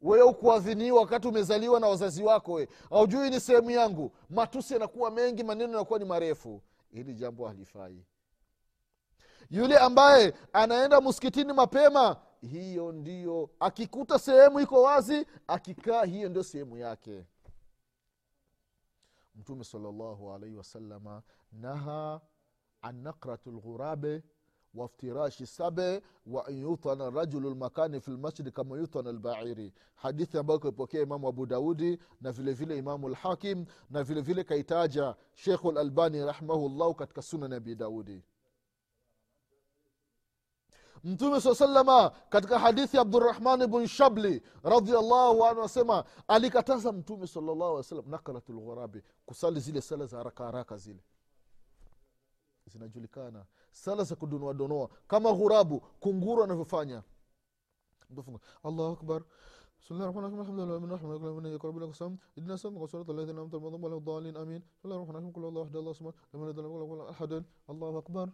Wewe 0.02 0.22
ukuadhiniwa 0.22 1.00
wakati 1.00 1.28
umezaliwa 1.28 1.80
na 1.80 1.86
wazazi 1.88 2.22
wako 2.22 2.52
we. 2.52 2.68
Aujui 2.90 3.30
ni 3.30 3.40
sehemu 3.40 3.70
yangu. 3.70 4.12
Matusi 4.30 4.72
yanakuwa 4.72 5.10
mengi 5.10 5.44
maneno 5.44 5.72
yanakuwa 5.72 5.98
ni 5.98 6.04
marefu. 6.04 6.62
Hili 6.90 7.14
jambo 7.14 7.46
halifai 7.46 8.04
yule 9.50 9.78
ambaye 9.78 10.34
anaenda 10.52 11.00
msikitini 11.00 11.52
mapema 11.52 12.16
hiyo 12.40 12.92
ndio 12.92 13.50
akikuta 13.60 14.18
sehemu 14.18 14.60
iko 14.60 14.82
wazi 14.82 15.26
akikaa 15.46 16.04
hiyo 16.04 16.28
ndio 16.28 16.42
sehemu 16.42 16.76
yake. 16.76 17.24
Mtume 19.34 19.64
salllahu 19.64 20.32
alaihi 20.32 20.56
wasalama 20.56 21.22
naha 21.52 22.20
an 22.82 22.96
nakratu 23.02 23.50
lghurabe 23.52 24.22
waftirashi 24.74 25.46
sabe 25.46 26.02
wa 26.26 26.46
an 26.46 26.58
yutana 26.58 27.10
rajulu 27.10 27.50
lmakani 27.50 28.00
fi 28.00 28.10
lmasjidi 28.10 28.50
kama 28.50 28.76
yutana 28.76 29.12
lbairi 29.12 29.72
hadithi 29.94 30.38
ambayo 30.38 30.58
kaipokea 30.60 31.02
imamu 31.02 31.28
abu 31.28 31.46
daudi 31.46 31.98
na 32.20 32.32
vile 32.32 32.52
vile 32.52 32.78
imamu 32.78 33.08
lhakim 33.08 33.66
na 33.90 34.02
vile 34.04 34.20
vile 34.20 34.44
kaitaja 34.44 35.14
shekhu 35.34 35.72
lalbani 35.72 36.24
rahimahullahu 36.24 36.94
katika 36.94 37.22
sunan 37.22 37.52
abi 37.52 37.74
daudi 37.74 38.22
mtume 41.03 41.41
saa 41.41 41.55
salama 41.55 42.09
katika 42.29 42.59
hadithi 42.59 42.95
ya 42.97 43.01
abdurahman 43.01 43.67
bn 43.67 43.87
shabli 43.87 44.41
radiallahu 44.63 45.45
anhu 45.45 45.61
asema 45.63 46.03
alikataza 46.27 46.91
mtume 46.91 47.27
salllahu 47.27 47.63
alih 47.63 47.75
wasallam 47.77 48.09
nakaratu 48.09 48.53
lghurabi 48.53 49.03
kusali 49.25 49.59
zile 49.59 49.81
sala 49.81 50.05
za 50.05 50.17
haraka 50.17 50.43
haraka 50.45 50.77
zile 50.77 51.03
zinajulikana 52.65 53.45
sala 53.71 54.03
za 54.03 54.15
kudonoadonoa 54.15 54.89
kama 55.07 55.33
ghurabu 55.33 55.79
kunguru 55.79 56.43
anavyofanya 56.43 57.03
allahu 58.63 58.93
akbar 58.93 59.23
بسم 59.83 59.93
الله 59.95 60.05
الرحمن 60.09 60.23
الرحيم 60.25 60.41
الحمد 60.41 60.59
لله 60.59 60.79
من 60.79 60.91
رحمه 60.95 61.15
الله 61.15 61.33
من 61.39 61.45
يقرب 61.45 61.77
لك 61.77 61.89
السلام 61.89 62.17
اهدنا 62.37 62.53
الصراط 62.53 62.73
والصراط 62.81 63.09
الذين 63.09 63.29
انعمت 63.35 63.55
عليهم 63.55 63.85
غير 63.85 63.97
الضالين 63.97 64.35
امين 64.37 64.61
بسم 64.79 64.83
الله 64.85 64.95
الرحمن 64.97 65.15
الرحيم 65.15 65.31
قل 65.35 65.43
الله 65.45 65.61
احد 65.63 65.75
الله 65.75 65.91
الصمد 65.91 66.13
لم 66.33 66.39
يلد 66.43 66.57
ولم 66.59 66.71
يولد 66.71 66.89
ولم 66.89 67.01
يكن 67.01 67.09
احد 67.13 67.31
الله 67.69 67.97
اكبر 67.97 68.27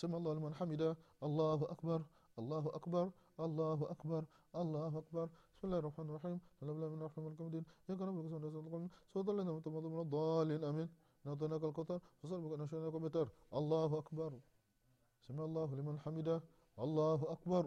سمع 0.00 0.16
الله 0.18 0.32
لمن 0.34 0.54
حمده. 0.54 0.96
الله 1.26 1.60
أكبر 1.74 2.00
الله 2.38 2.64
أكبر 2.78 3.06
الله 3.46 3.78
أكبر 3.94 4.22
الله 4.62 4.92
أكبر. 5.02 5.26
بسم 5.54 5.64
الله 5.66 5.78
الرحمن 5.82 6.06
الرحيم. 6.10 6.38
لا 6.62 6.72
بلا 6.72 6.88
من 6.88 6.98
الرحمن 7.02 7.24
الرحيم 7.26 7.46
الدين 7.46 7.64
يا 7.88 7.94
رب 8.08 8.18
الكسر 8.20 8.38
نزل 8.46 8.58
القوم 8.66 8.84
صوت 9.14 9.28
الله 9.28 9.42
نمت 9.42 9.66
من 9.68 10.00
الضالين. 10.06 10.64
أمين. 10.70 10.88
نعطيناك 11.24 11.62
القطر 11.68 11.98
فصل 12.22 12.38
بك 12.42 12.52
نشرناك 12.60 12.96
بتر. 13.04 13.26
الله 13.58 13.90
أكبر. 14.02 14.32
سمع 15.26 15.44
الله 15.44 15.68
لمن 15.78 15.96
حمده. 16.04 16.38
الله 16.84 17.20
أكبر. 17.34 17.64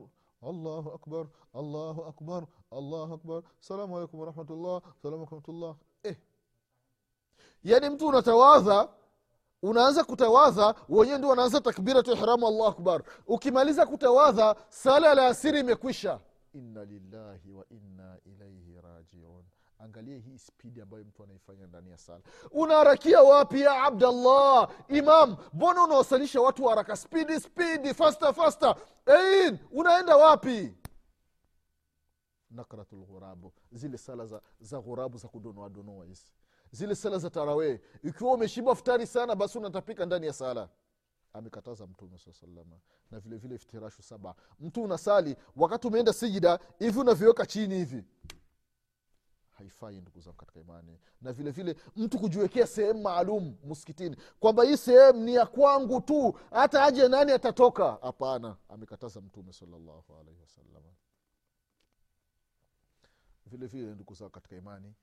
الله 0.51 0.83
أكبر. 0.97 1.25
الله 1.61 1.95
أكبر. 2.11 2.41
الله 2.79 3.07
أكبر. 3.17 3.39
السلام 3.63 3.89
عليكم 3.93 4.17
ورحمة 4.19 4.49
الله. 4.55 4.77
السلام 4.97 5.19
عليكم 5.19 5.35
ورحمة 5.35 5.49
الله. 5.55 5.73
إيه. 6.05 6.17
يعني 7.69 7.89
متونا 7.89 8.19
تواثى 8.21 8.79
unaanza 9.63 10.03
kutawadha 10.03 10.75
wenyewe 10.89 11.17
ndio 11.17 11.29
wanaanza 11.29 11.61
takbiratu 11.61 12.11
ihramu 12.11 12.47
allahu 12.47 12.65
akbar. 12.67 13.03
Ukimaliza 13.27 13.85
kutawadha 13.85 14.55
sala 14.69 15.13
la 15.13 15.27
asiri 15.27 15.59
imekwisha. 15.59 16.19
Inna 16.53 16.85
lillahi 16.85 17.51
wa 17.51 17.65
inna 17.69 18.17
ilaihi 18.25 18.81
rajiun. 18.81 19.43
Angalie 19.79 20.17
hii 20.19 20.37
spidi 20.37 20.81
ambayo 20.81 21.03
mtu 21.03 21.23
anaifanya 21.23 21.67
ndani 21.67 21.89
ya 21.89 21.97
sala. 21.97 22.21
Unaharakia 22.51 23.21
wapi 23.21 23.61
ya 23.61 23.83
abdallah? 23.83 24.69
Imam 24.87 25.37
mbona 25.53 25.83
unawasalisha 25.83 26.41
watu 26.41 26.65
haraka? 26.65 26.95
Spidi 26.95 27.39
spidi 27.39 27.93
fasta 27.93 28.33
fasta 28.33 28.75
ein 29.05 29.59
unaenda 29.71 30.17
wapi? 30.17 30.73
Nakratu 32.51 32.95
lghurabu 32.95 33.53
zile 33.71 33.97
sala 33.97 34.25
za, 34.25 34.41
za 34.59 34.81
ghurabu 34.81 35.17
za 35.17 35.27
kudonoadonoa 35.27 36.05
hizi 36.05 36.25
zile 36.71 36.95
sala 36.95 37.17
za 37.17 37.29
tarawee. 37.29 37.79
Ikiwa 38.03 38.33
umeshiba 38.33 38.75
futari 38.75 39.07
sana 39.07 39.35
basi 39.35 39.57
unatapika 39.57 40.05
ndani 40.05 40.27
ya 40.27 40.33
sala. 40.33 40.69
Amekataza 41.33 41.87
mtume 41.87 42.17
saa 42.17 42.31
na 43.11 43.19
vile 43.19 43.37
vile 43.37 43.59
saba. 44.01 44.35
Mtu 44.59 44.83
unasali 44.83 45.35
wakati 45.55 45.87
umeenda 45.87 46.13
sijida 46.13 46.59
hivi 46.79 46.99
unavyoweka 46.99 47.45
chini 47.45 47.75
hivi. 47.75 48.03
Haifai 49.49 50.01
ndugu 50.01 50.19
zangu 50.21 50.37
katika 50.37 50.59
imani. 50.59 50.99
Na 51.21 51.33
vile 51.33 51.51
vile 51.51 51.75
mtu 51.95 52.19
kujiwekea 52.19 52.67
sehemu 52.67 53.01
maalum 53.01 53.57
msikitini. 53.63 54.15
Kwamba 54.39 54.63
hii 54.63 54.77
sehemu 54.77 55.19
ni 55.23 55.35
ya 55.35 55.45
kwangu 55.45 56.01
tu 56.01 56.39
hata 56.51 56.83
aje 56.83 57.07
nani 57.07 57.31
atatoka? 57.31 57.97
Hapana 58.01 58.57
amekataza 58.69 59.21
mtume 59.21 59.53
salallahu 59.53 60.17
alaihi 60.19 60.41
wasalama 60.41 60.89
vile 63.45 63.67
vile 63.67 63.95
ndugu 63.95 64.13
zangu 64.13 64.31
katika 64.31 64.55
imani 64.55 64.93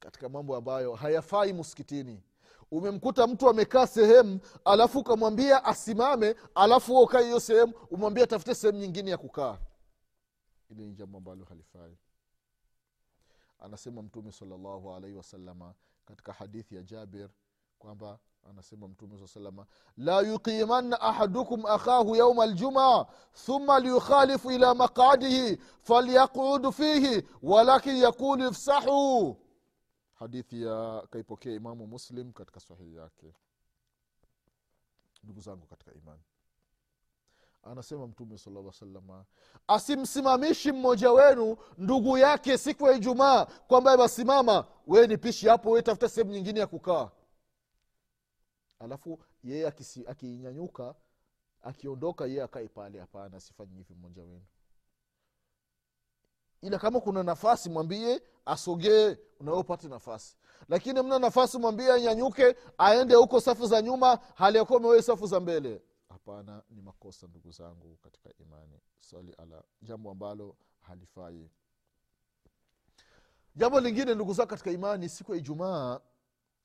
katika 0.00 0.28
mambo 0.28 0.56
ambayo 0.56 0.94
hayafai 0.94 1.52
msikitini. 1.52 2.22
Umemkuta 2.70 3.26
mtu 3.26 3.48
amekaa 3.48 3.86
sehemu 3.86 4.40
alafu 4.64 4.98
ukamwambia 4.98 5.64
asimame 5.64 6.34
alafu 6.54 7.00
ukae 7.00 7.24
hiyo 7.24 7.40
sehemu 7.40 7.72
umwambia 7.90 8.24
atafute 8.24 8.54
sehemu 8.54 8.78
nyingine 8.78 9.10
ya 9.10 9.18
kukaa. 9.18 9.58
Ili 10.70 10.86
ni 10.86 10.94
jambo 10.94 11.18
ambalo 11.18 11.44
halifai. 11.44 11.96
Anasema 13.60 14.02
mtume 14.02 14.32
salllahu 14.32 14.94
alaihi 14.94 15.16
wasalama 15.16 15.74
katika 16.04 16.32
hadithi 16.32 16.76
ya 16.76 16.82
jabir 16.82 17.28
kwamba 17.78 18.18
anasema 18.50 18.88
mtume 18.88 19.18
saa 19.18 19.26
salama 19.26 19.66
la 19.96 20.20
yuqimanna 20.20 21.00
ahadukum 21.00 21.66
akhahu 21.66 22.16
yauma 22.16 22.42
aljumaa 22.42 23.06
thumma 23.46 23.80
liyukhalifu 23.80 24.50
ila 24.50 24.74
maqadihi 24.74 25.56
falyaqudu 25.82 26.72
fihi 26.72 27.22
walakin 27.42 27.96
yaqulu 27.96 28.48
ifsahu 28.48 29.36
hadithi 30.18 30.62
ya 30.62 31.06
kaipokea 31.10 31.54
imamu 31.54 31.86
muslim 31.86 32.32
katika 32.32 32.60
sahihi 32.60 32.94
yake. 32.96 33.34
Ndugu 35.24 35.40
zangu 35.40 35.66
katika 35.66 35.94
imani. 35.94 36.22
Anasema 37.62 38.06
mtume 38.06 38.38
sala 38.38 38.72
salama 38.72 39.24
asimsimamishi 39.68 40.72
mmoja 40.72 41.12
wenu 41.12 41.56
ndugu 41.78 42.18
yake 42.18 42.58
siku 42.58 42.86
ya 42.86 42.92
ijumaa 42.92 43.44
kwamba 43.46 43.96
basimama 43.96 44.66
wee 44.86 45.06
ni 45.06 45.18
pishi 45.18 45.48
hapo 45.48 45.70
we 45.70 45.82
tafuta 45.82 46.08
sehemu 46.08 46.30
nyingine 46.32 46.60
ya 46.60 46.66
kukaa. 46.66 47.10
Alafu 48.78 49.20
yeye 49.44 49.72
akinyanyuka 50.06 50.94
akiondoka 51.62 52.26
yeye 52.26 52.42
akae 52.42 52.68
pale 52.68 53.00
hapana 53.00 53.36
asifanyi 53.36 53.76
hivi 53.76 53.94
mmoja 53.94 54.22
wenu 54.22 54.44
ila 56.62 56.78
kama 56.78 57.00
kuna 57.00 57.22
nafasi 57.22 57.70
mwambie 57.70 58.22
asogee 58.46 59.16
unawe 59.40 59.58
upate 59.58 59.88
nafasi. 59.88 60.36
Lakini 60.68 61.02
mna 61.02 61.18
nafasi 61.18 61.58
mwambie 61.58 61.92
anyanyuke 61.92 62.56
aende 62.78 63.14
huko 63.14 63.40
safu 63.40 63.66
za 63.66 63.82
nyuma 63.82 64.18
hali 64.34 64.58
yakuwa 64.58 64.80
mewee 64.80 65.02
safu 65.02 65.26
za 65.26 65.40
mbele. 65.40 65.82
Hapana 66.08 66.62
ni 66.70 66.82
makosa 66.82 67.26
ndugu 67.26 67.50
zangu 67.50 67.96
katika 68.02 68.30
imani. 68.38 68.80
Swali 69.00 69.32
ala 69.32 69.62
jambo 69.82 70.10
ambalo 70.10 70.56
halifai. 70.80 71.50
Jambo 73.56 73.80
lingine 73.80 74.14
ndugu 74.14 74.32
zangu 74.32 74.50
katika 74.50 74.70
imani 74.70 75.08
siku 75.08 75.32
ya 75.32 75.38
ijumaa 75.38 76.00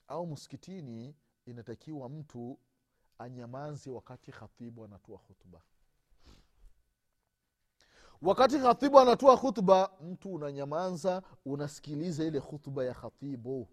au 0.08 0.26
msikitini 0.26 1.14
inatakiwa 1.46 2.08
mtu 2.08 2.58
anyamaze 3.18 3.90
wakati 3.90 4.32
khatibu 4.32 4.84
anatoa 4.84 5.18
hutuba 5.28 5.60
wakati 8.22 8.58
khatibu 8.58 9.00
anatoa 9.00 9.36
khutba 9.36 9.90
mtu 10.00 10.34
unanyamaza 10.34 11.22
unasikiliza 11.46 12.24
ile 12.24 12.40
khutba 12.40 12.84
ya 12.84 12.94
khatibu. 12.94 13.68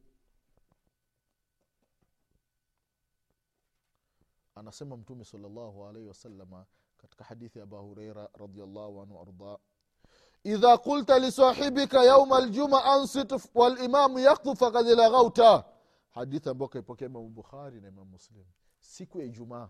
Anasema 4.56 4.98
mtume 4.98 5.26
salllahu 5.26 5.86
alaihi 5.88 6.08
wasalama 6.08 6.66
katika 6.98 7.24
hadithi 7.24 7.60
ya 7.60 7.64
aba 7.64 7.78
hureira 7.80 8.30
radiallahu 8.34 9.02
anhu 9.02 9.20
arda 9.22 9.58
idha 10.44 10.78
qulta 10.78 11.20
lisahibika 11.20 12.04
yauma 12.04 12.42
ljuma 12.42 12.84
ansit 12.86 13.34
walimamu 13.56 14.20
yaktub 14.20 14.58
fakad 14.58 14.86
laghauta 14.88 15.64
hadithi 16.10 16.50
ambayo 16.50 16.70
kaipokea 16.70 17.08
imamu 17.08 17.30
bukhari 17.30 17.82
na 17.82 17.88
imamu 17.88 18.12
muslim 18.12 18.46
siku 18.80 19.20
ya 19.20 19.26
ijumaa 19.26 19.70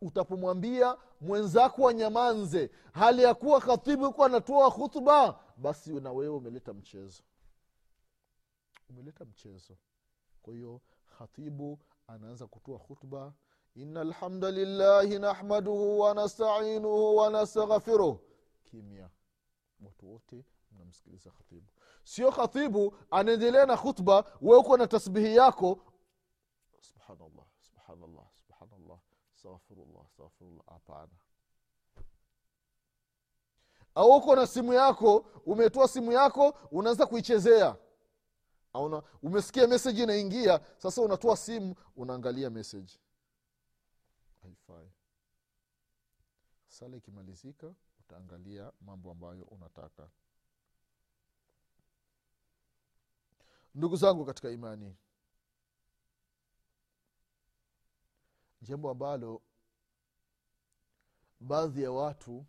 utapomwambia 0.00 0.96
mwenzako 1.20 1.82
wanyamanze 1.82 2.70
hali 2.92 3.22
ya 3.22 3.34
kuwa 3.34 3.60
khatibu 3.60 4.04
yuko 4.04 4.24
anatoa 4.24 4.70
khutba 4.70 5.40
basi 5.56 5.92
na 5.92 6.12
wewe 6.12 6.34
umeleta 6.36 6.72
mchezo. 6.74 7.22
Umeleta 8.90 9.24
mchezo. 9.24 9.76
Kwa 10.42 10.54
hiyo 10.54 10.80
khatibu 11.18 11.78
anaanza 12.06 12.46
kutoa 12.46 12.78
khutba 12.78 13.32
ina 13.74 14.00
alhamda 14.00 14.50
lillahi 14.50 15.18
nahmaduhu 15.18 15.98
wanastainuhu 16.00 17.16
wanastaghfiruh 17.16 18.16
kimya. 18.64 19.10
Watu 19.80 20.12
wote 20.12 20.44
mnamsikiliza 20.72 21.30
khatibu. 21.30 21.66
Sio 22.04 22.32
khatibu 22.32 22.96
anaendelea 23.10 23.66
na 23.66 23.76
khutba 23.76 24.24
we 24.40 24.56
uko 24.56 24.76
na 24.76 24.86
tasbihi 24.86 25.36
yako. 25.36 25.78
Subhanallah 26.80 27.44
subhanallah 27.60 28.26
astaghfirullah 29.44 30.04
astaghfirullah 30.04 30.64
hapana. 30.68 31.12
Au 33.94 34.10
uko 34.16 34.36
na 34.36 34.46
simu 34.46 34.72
yako 34.72 35.16
umetoa 35.46 35.88
simu 35.88 36.12
yako 36.12 36.48
unaanza 36.70 37.06
kuichezea. 37.06 37.76
Auna 38.72 39.02
umesikia 39.22 39.66
meseji 39.66 40.02
inaingia 40.02 40.60
sasa 40.78 41.02
unatoa 41.02 41.36
simu 41.36 41.74
unaangalia 41.96 42.50
meseji 42.50 43.00
haifai. 44.42 44.92
Sala 46.66 46.96
ikimalizika 46.96 47.74
utaangalia 48.00 48.72
mambo 48.80 49.10
ambayo 49.10 49.44
unataka. 49.44 50.10
Ndugu 53.74 53.96
zangu 53.96 54.24
katika 54.24 54.50
imani 54.50 54.96
jambo 58.60 58.90
ambalo 58.90 59.42
baadhi 61.40 61.82
ya 61.82 61.92
watu 61.92 62.46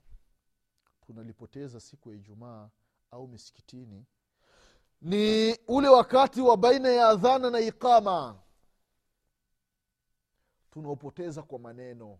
tunalipoteza 1.05 1.79
siku 1.79 2.09
ya 2.09 2.15
ijumaa 2.15 2.69
au 3.11 3.27
misikitini 3.27 4.05
ni 5.01 5.57
ule 5.67 5.87
wakati 5.87 6.41
wa 6.41 6.57
baina 6.57 6.89
ya 6.89 7.07
adhana 7.07 7.49
na 7.49 7.59
iqama. 7.59 8.39
Tunaopoteza 10.71 11.43
kwa 11.43 11.59
maneno. 11.59 12.19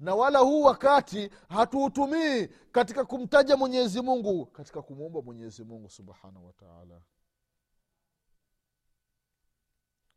Na 0.00 0.14
wala 0.14 0.38
huu 0.38 0.62
wakati 0.62 1.30
hatuutumii 1.48 2.46
katika 2.72 3.04
kumtaja 3.04 3.56
mwenyezi 3.56 4.00
mungu 4.02 4.46
katika 4.46 4.82
kumwomba 4.82 5.22
mwenyezi 5.22 5.64
mungu 5.64 5.90
subhanahu 5.90 6.46
wataala 6.46 7.00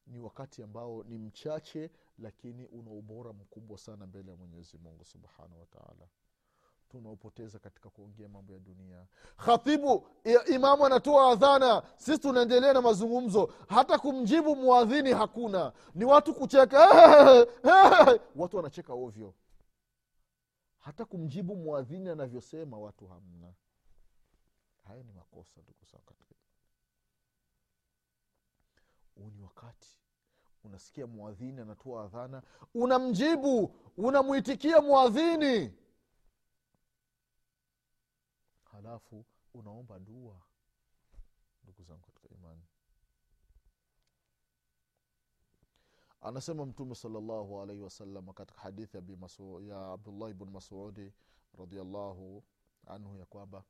ni 0.08 0.20
wakati 0.20 0.64
ambao 0.64 1.04
ni 1.04 1.18
mchache 1.18 1.92
lakini 2.20 2.66
una 2.66 2.92
ubora 2.92 3.34
mkubwa 3.34 3.78
sana 3.78 4.08
mbele 4.08 4.32
ya 4.32 4.38
mwenyezi 4.38 4.78
mungu 4.78 5.06
subhanahu 5.06 5.60
wataala 5.60 6.08
tunaopoteza 6.90 7.60
katika 7.60 7.90
kuongea 7.90 8.30
mambo 8.30 8.54
ya 8.54 8.60
dunia. 8.60 9.06
Khatibu 9.38 10.08
imamu 10.54 10.86
anatoa 10.86 11.32
adhana. 11.32 11.84
Sisi 11.98 12.20
tunaendelea 12.20 12.74
na 12.74 12.82
mazungumzo. 12.82 13.54
Hata 13.68 14.00
kumjibu 14.00 14.56
mwadhini 14.56 15.14
hakuna. 15.14 15.74
Ni 15.96 16.06
watu 16.06 16.34
kucheka. 16.34 16.80
Watu 18.36 18.58
wanacheka 18.58 18.94
ovyo. 18.94 19.34
Hata 20.78 21.06
kumjibu 21.06 21.56
mwadhini 21.56 22.10
anavyosema 22.10 22.80
watu 22.80 23.08
hamna. 23.08 23.54
Haya 24.84 25.04
ni 25.04 25.12
makosa 25.12 25.62
ndugu 25.62 25.80
katika 26.06 26.36
huu 29.18 29.30
ni 29.30 29.42
wakati 29.42 30.00
unasikia 30.64 31.08
mwadhini 31.08 31.62
anatoa 31.62 32.04
adhana 32.04 32.44
unamjibu 32.74 33.76
unamwitikia 33.98 34.82
mwadhini. 34.82 35.74
Halafu 38.72 39.26
unaomba 39.54 40.00
dua 40.00 40.42
ndugu 41.64 41.84
zangu 41.84 42.02
katika 42.02 42.36
imani. 42.36 42.62
Anasema 46.22 46.66
mtume 46.66 46.96
salllahu 46.96 47.62
alaihi 47.62 47.82
wasalama 47.82 48.34
katika 48.34 48.62
hadithi 48.62 48.98
ya, 48.98 49.04
Masu- 49.04 49.62
ya 49.62 49.92
abdullahi 49.92 50.34
bnu 50.34 50.52
masudi 50.52 51.14
radiallahu 51.60 52.44
anhu 52.88 53.16
ya 53.18 53.26
kwamba 53.26 53.64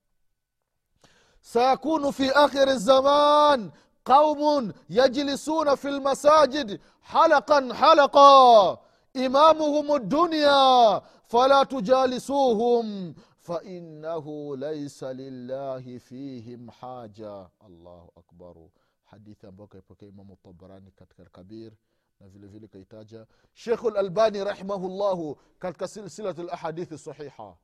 sayakunu 1.42 2.14
fi 2.14 2.30
akhiri 2.36 2.78
zaman 2.78 3.72
qaumun 4.08 4.74
yajlisuna 4.89 5.76
fi 5.76 5.88
lmasajid 5.88 6.80
halaqan 7.02 7.72
halaqa 7.74 8.78
imamuhum 9.13 9.88
dunya 10.10 11.02
fala 11.32 11.65
tujalisuhum 11.65 13.13
fainahu 13.48 14.56
laisa 14.56 15.13
lillahi 15.13 16.00
fihim 16.00 16.67
haja 16.80 17.50
allahu 17.67 18.12
akbaru 18.15 18.72
hadithi 19.04 19.48
ambayo 19.48 19.67
kaipokea 19.67 20.10
imamu 20.10 20.36
tabarani 20.43 20.91
katika 20.91 21.26
kabir 21.26 21.72
na 22.20 22.28
vile 22.28 22.48
vile 22.48 22.67
kaitaja 22.67 23.26
shekhu 23.54 23.89
lalbani 23.89 24.43
rahimahullahu 24.43 25.38
katika 25.60 25.88
silsilat 25.88 26.38
lahadithi 26.38 26.98
sahiha 26.98 27.56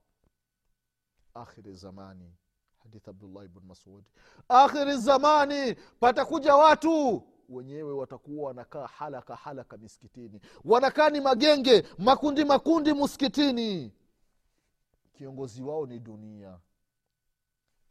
akhiri 1.33 1.73
zamani 1.73 2.33
hadithi 2.83 3.09
abdullahi 3.09 3.47
bn 3.47 3.67
masudi 3.67 4.07
akhiri 4.49 4.97
zamani 4.97 5.75
patakuja 5.99 6.55
watu 6.55 7.23
wenyewe 7.49 7.93
watakuwa 7.93 8.47
wanakaa 8.47 8.87
halaka 8.87 9.35
halaka 9.35 9.77
miskitini 9.77 10.41
wanakaa 10.65 11.09
ni 11.09 11.21
magenge 11.21 11.83
makundi 11.97 12.45
makundi 12.45 12.93
muskitini 12.93 13.91
kiongozi 15.13 15.61
wao 15.63 15.85
ni 15.85 15.99
dunia. 15.99 16.59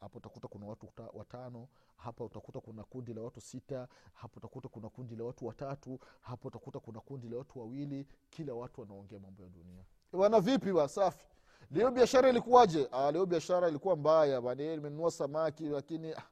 Hapo 0.00 0.18
utakuta 0.18 0.48
kuna 0.48 0.66
watu 0.66 0.88
watano 1.14 1.68
hapa 1.96 2.24
utakuta 2.24 2.60
kuna 2.60 2.84
kundi 2.84 3.14
la 3.14 3.20
watu 3.22 3.40
sita 3.40 3.88
hapo 4.14 4.38
utakuta 4.38 4.68
kuna 4.68 4.88
kundi 4.88 5.16
la 5.16 5.24
watu 5.24 5.46
watatu 5.46 5.98
hapo 6.20 6.48
utakuta 6.48 6.80
kuna 6.80 7.00
kundi 7.00 7.28
la 7.28 7.38
watu 7.38 7.58
wawili. 7.58 8.06
Kila 8.30 8.54
watu 8.54 8.80
wanaongea 8.80 9.18
mambo 9.20 9.42
ya 9.42 9.48
dunia. 9.48 9.84
Wana 10.12 10.40
vipi 10.40 10.70
wa 10.72 10.88
safi 10.88 11.26
leo 11.72 11.90
biashara 11.90 12.28
ilikuwaje? 12.28 12.88
Ah, 12.92 13.10
leo 13.12 13.26
biashara 13.26 13.68
ilikuwa 13.68 13.96
mbaya 13.96 14.40
bana 14.40 14.62
eh, 14.62 14.76
nimenunua 14.76 15.10
samaki 15.10 15.64
lakini 15.64 16.12
ah, 16.12 16.22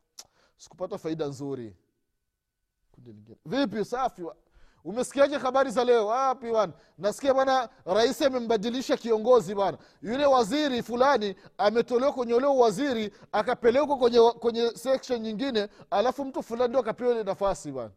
sikupata 0.56 0.98
faida 0.98 1.26
nzuri. 1.26 1.76
Vipi 3.46 3.84
safi 3.84 4.22
umesikiaje 4.84 5.36
habari 5.38 5.70
za 5.70 5.84
leo? 5.84 6.06
Wapi 6.06 6.52
bana 6.52 6.72
nasikia 6.98 7.34
bana 7.34 7.68
rais 7.84 8.22
amembadilisha 8.22 8.96
kiongozi 8.96 9.54
bana 9.54 9.78
yule 10.02 10.26
waziri 10.26 10.82
fulani 10.82 11.34
ametolewa 11.58 12.12
kwenye 12.12 12.34
ule 12.34 12.46
waziri 12.46 13.12
akapelekwa 13.32 13.96
kwenye, 13.98 14.20
kwenye 14.32 14.70
section 14.70 15.20
nyingine 15.20 15.68
alafu 15.90 16.24
mtu 16.24 16.42
fulani 16.42 16.68
ndio 16.68 16.80
akapewa 16.80 17.12
ile 17.12 17.22
nafasi 17.24 17.72
bana 17.72 17.90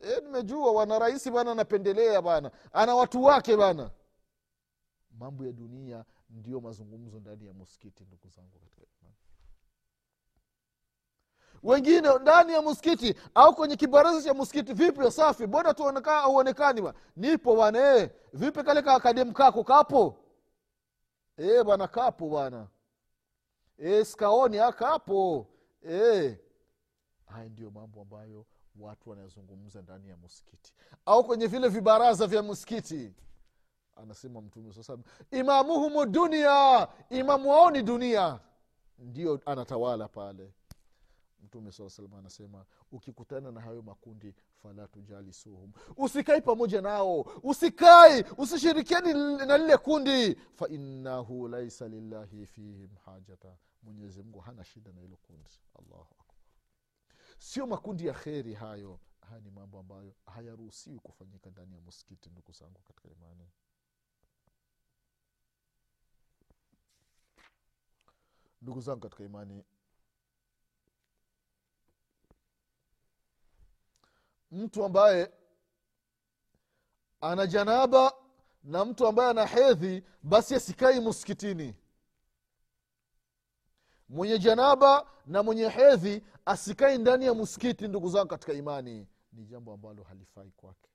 e, 0.00 0.20
nimejua 0.22 0.72
wana 0.72 0.98
rais 0.98 1.30
bana 1.30 1.52
anapendelea 1.52 2.22
bana 2.22 2.50
ana 2.72 2.94
watu 2.94 3.24
wake 3.24 3.56
bana 3.56 3.90
mambo 5.18 5.44
ya 5.44 5.52
dunia 5.52 6.04
ndio 6.32 6.60
mazungumzo 6.60 7.20
ndani 7.20 7.46
ya 7.46 7.52
muskiti 7.52 8.04
ndugu 8.04 8.28
zangu 8.28 8.58
katika 8.58 8.82
imani. 9.00 9.16
Wengine 11.62 12.18
ndani 12.18 12.52
ya 12.52 12.62
muskiti 12.62 13.14
au 13.34 13.54
kwenye 13.54 13.76
kibaraza 13.76 14.22
cha 14.22 14.34
muskiti 14.34 14.72
vipi? 14.72 15.10
Safi. 15.10 15.46
Bona 15.46 15.74
tuoneka 15.74 16.16
auonekani 16.22 16.92
nipo 17.16 17.54
bwana 17.54 17.96
e, 17.96 18.10
vipi 18.32 18.62
kale 18.62 18.82
ka 18.82 19.00
kadem 19.00 19.32
kako 19.32 19.64
kapo? 19.64 20.16
E, 21.36 21.62
bwana 21.64 21.88
kapo 21.88 22.28
bwana. 22.28 22.68
E, 23.78 24.04
skaoni 24.04 24.58
akapo 24.58 25.46
e. 25.88 26.38
haya 27.26 27.48
ndio 27.48 27.70
mambo 27.70 28.00
ambayo 28.00 28.46
watu 28.78 29.10
wanayazungumza 29.10 29.82
ndani 29.82 30.08
ya 30.08 30.16
muskiti 30.16 30.74
au 31.06 31.24
kwenye 31.24 31.46
vile 31.46 31.68
vibaraza 31.68 32.26
vya 32.26 32.42
muskiti 32.42 33.14
anasema 33.96 34.40
mtume 34.40 34.72
saa 34.72 34.82
salam 34.82 35.02
imamuhumu 35.30 36.06
dunia 36.06 36.88
imamu 37.10 37.50
wao 37.50 37.70
ni 37.70 37.82
dunia. 37.82 38.40
Ndio 38.98 39.40
anatawala 39.46 40.08
pale. 40.08 40.52
Mtume 41.42 41.72
saa 41.72 41.90
salam 41.90 42.14
anasema 42.14 42.64
ukikutana 42.92 43.52
na 43.52 43.60
hayo 43.60 43.82
makundi 43.82 44.34
fala 44.62 44.88
tujalisuhum. 44.88 45.72
Usikai 45.96 46.40
pamoja 46.42 46.80
nao 46.82 47.20
usikai 47.42 48.24
usishirikiani 48.38 49.14
na 49.46 49.58
lile 49.58 49.76
kundi. 49.76 50.34
Fainahu 50.34 51.48
laisa 51.48 51.88
lillahi 51.88 52.46
fihim 52.46 52.90
hajata. 53.04 53.56
Mwenyezi 53.82 54.24
hana 54.44 54.64
shida 54.64 54.92
na 54.92 55.00
hilo 55.00 55.16
kundi. 55.16 55.50
Allahu 55.78 56.02
akbar. 56.20 56.36
Sio 57.38 57.66
makundi 57.66 58.06
ya 58.06 58.14
kheri 58.14 58.54
hayo. 58.54 59.00
Haya 59.20 59.40
ni 59.40 59.50
mambo 59.50 59.78
ambayo 59.78 60.14
hayaruhusiwi 60.26 60.98
kufanyika 60.98 61.50
ndani 61.50 61.74
ya 61.74 61.80
muskiti 61.80 62.30
ndugu 62.30 62.52
zangu 62.52 62.80
katika 62.86 63.08
imani 63.08 63.48
ndugu 68.62 68.80
zangu 68.80 69.00
katika 69.00 69.24
imani 69.24 69.64
mtu 74.50 74.84
ambaye 74.84 75.32
ana 77.20 77.46
janaba 77.46 78.12
na 78.64 78.84
mtu 78.84 79.06
ambaye 79.06 79.30
ana 79.30 79.46
hedhi 79.46 80.04
basi 80.22 80.54
asikai 80.54 81.00
muskitini 81.00 81.74
mwenye 84.08 84.38
janaba 84.38 85.06
na 85.26 85.42
mwenye 85.42 85.68
hedhi 85.68 86.22
asikai 86.46 86.98
ndani 86.98 87.24
ya 87.24 87.34
muskiti 87.34 87.88
ndugu 87.88 88.08
zangu 88.08 88.28
katika 88.28 88.52
imani. 88.52 89.06
Ni 89.32 89.44
jambo 89.44 89.72
ambalo 89.72 90.02
halifai 90.02 90.50
kwake 90.50 90.90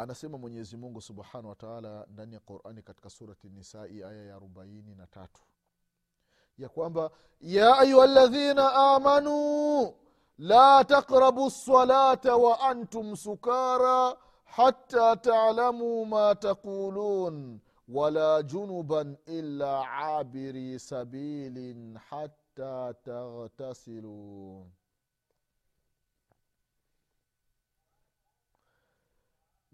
anasema 0.00 0.38
mwenyezi 0.38 0.76
mungu 0.76 1.00
subhanahu 1.00 1.48
wataala 1.48 2.06
ndani 2.12 2.34
ya 2.34 2.40
qurani 2.40 2.82
katika 2.82 3.10
surati 3.10 3.48
nisai 3.48 4.02
aya 4.02 4.24
ya 4.24 4.36
arobaini 4.36 4.94
na 4.94 5.06
tatu. 5.06 5.42
Ya 6.58 6.68
kwamba 6.68 7.10
ya 7.40 7.78
ayuha 7.78 8.06
ladhina 8.06 8.72
amanuu 8.74 9.94
la 10.38 10.84
taqrabu 10.84 11.46
lsalata 11.46 12.36
wa 12.36 12.60
antum 12.60 13.16
sukara 13.16 14.16
hata 14.44 15.16
talamuu 15.16 16.04
ma 16.06 16.34
taqulun 16.34 17.60
wala 17.88 18.42
junuban 18.42 19.16
illa 19.26 19.90
abiri 19.92 20.78
sabilin 20.78 21.98
hata 22.10 22.94
taghtasiluu 22.94 24.66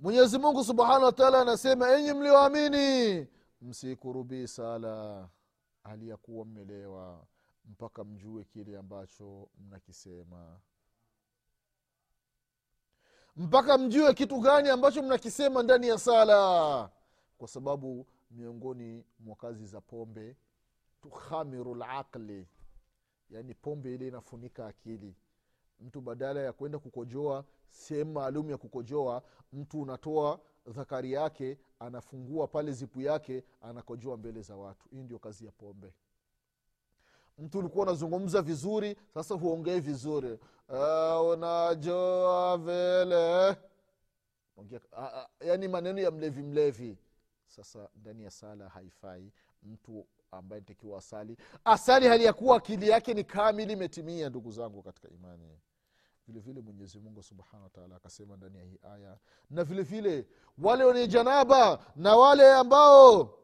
mwenyezi 0.06 0.38
mungu 0.38 0.64
subhanahu 0.64 1.04
wataala 1.04 1.40
anasema 1.40 1.90
enyi 1.90 2.12
mlioamini 2.12 3.26
msikurubii 3.60 4.46
sala 4.46 5.28
hali 5.82 6.08
ya 6.08 6.16
kuwa 6.16 6.44
mmelewa 6.44 7.26
mpaka 7.64 8.04
mjue 8.04 8.44
kile 8.44 8.78
ambacho 8.78 9.48
mnakisema. 9.58 10.60
Mpaka 13.36 13.78
mjue 13.78 14.14
kitu 14.14 14.40
gani 14.40 14.68
ambacho 14.68 15.02
mnakisema 15.02 15.62
ndani 15.62 15.88
ya 15.88 15.98
sala. 15.98 16.90
Kwa 17.38 17.48
sababu 17.48 18.06
miongoni 18.30 19.04
mwa 19.18 19.36
kazi 19.36 19.66
za 19.66 19.80
pombe 19.80 20.36
tukhamiru 21.02 21.74
laqli 21.74 22.46
yaani 23.30 23.54
pombe 23.54 23.94
ile 23.94 24.08
inafunika 24.08 24.66
akili 24.66 25.14
mtu 25.80 26.00
badala 26.00 26.40
ya 26.40 26.52
kwenda 26.52 26.78
kukojoa 26.78 27.44
sehemu 27.70 28.12
maalum 28.12 28.50
ya 28.50 28.56
kukojoa 28.58 29.22
mtu 29.52 29.82
unatoa 29.82 30.40
dhakari 30.66 31.12
yake 31.12 31.58
anafungua 31.78 32.46
pale 32.46 32.72
zipu 32.72 33.00
yake 33.00 33.44
anakojoa 33.62 34.16
mbele 34.16 34.42
za 34.42 34.56
watu. 34.56 34.88
Hii 34.88 35.02
ndio 35.02 35.18
kazi 35.18 35.46
ya 35.46 35.52
pombe. 35.52 35.92
Mtu 37.38 37.58
ulikuwa 37.58 37.82
unazungumza 37.86 38.42
vizuri 38.42 38.96
sasa 39.14 39.34
huongei 39.34 39.80
vizuri. 39.80 40.38
Uh, 40.68 41.28
unajoa 41.30 42.58
vile? 42.58 43.56
Yaani 45.40 45.68
maneno 45.68 46.00
ya 46.00 46.10
mlevi 46.10 46.42
mlevi. 46.42 46.98
Sasa 47.46 47.88
ndani 47.96 48.24
ya 48.24 48.30
sala 48.30 48.68
haifai. 48.68 49.32
Mtu 49.62 50.06
ambaye 50.38 50.60
nitakiwa 50.60 50.98
asali. 50.98 51.36
Asali 51.64 52.06
hali 52.08 52.24
ya 52.24 52.32
kuwa 52.32 52.56
akili 52.56 52.88
yake 52.88 53.14
ni 53.14 53.24
kamili 53.24 53.72
imetimia 53.72 54.28
ndugu 54.28 54.50
zangu 54.52 54.82
katika 54.82 55.08
imani. 55.08 55.58
Vile 56.28 56.40
vile 56.40 56.60
mwenyezi 56.60 56.98
mungu 56.98 57.22
subhanahu 57.22 57.64
wataala 57.64 57.96
akasema 57.96 58.36
ndani 58.36 58.58
ya 58.58 58.64
hii 58.64 58.78
aya 58.82 59.18
na 59.50 59.64
vile 59.64 59.82
vile 59.82 60.28
wale 60.58 60.84
wenye 60.84 61.06
janaba 61.06 61.86
na 61.96 62.16
wale 62.16 62.52
ambao 62.52 63.38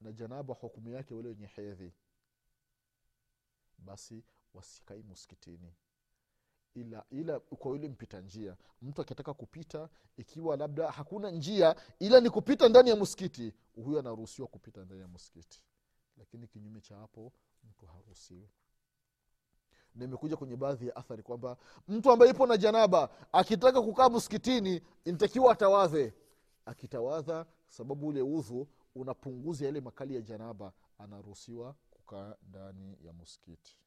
na 0.00 0.12
janaba 0.12 0.54
hukumu 0.54 0.88
yake 0.90 1.14
wale 1.14 1.28
wenye 1.28 1.46
hedhi 1.46 1.92
basi 3.78 4.24
wasikai 4.54 5.02
muskitini 5.02 5.74
ila 6.74 7.04
ila 7.10 7.40
kwa 7.40 7.70
yule 7.72 7.88
mpita 7.88 8.20
njia. 8.20 8.56
Mtu 8.82 9.02
akitaka 9.02 9.34
kupita 9.34 9.88
ikiwa 10.16 10.56
labda 10.56 10.90
hakuna 10.90 11.30
njia 11.30 11.76
ila 11.98 12.20
ni 12.20 12.30
kupita 12.30 12.68
ndani 12.68 12.90
ya 12.90 12.96
msikiti 12.96 13.52
huyo 13.84 13.98
anaruhusiwa 13.98 14.48
kupita 14.48 14.84
ndani 14.84 15.00
ya 15.00 15.08
msikiti. 15.08 15.62
Lakini 16.18 16.46
kinyume 16.46 16.80
cha 16.80 16.96
hapo 16.96 17.32
mtu 17.70 17.86
haruhusiwi. 17.86 18.48
Na 19.94 20.16
kwenye 20.16 20.56
baadhi 20.56 20.88
ya 20.88 20.96
athari 20.96 21.22
kwamba 21.22 21.56
mtu 21.88 22.10
ambaye 22.10 22.30
ipo 22.30 22.46
na 22.46 22.56
janaba 22.56 23.10
akitaka 23.32 23.82
kukaa 23.82 24.08
msikitini 24.08 24.82
intakiwa 25.04 25.52
atawadhe. 25.52 26.14
Akitawadha 26.66 27.46
sababu 27.68 28.06
ule 28.08 28.22
udhu 28.22 28.68
unapunguza 28.94 29.64
yale 29.66 29.80
makali 29.80 30.14
ya 30.14 30.20
janaba 30.20 30.72
anaruhusiwa 30.98 31.74
kukaa 31.90 32.34
ndani 32.48 32.98
ya 33.04 33.12
muskiti 33.12 33.78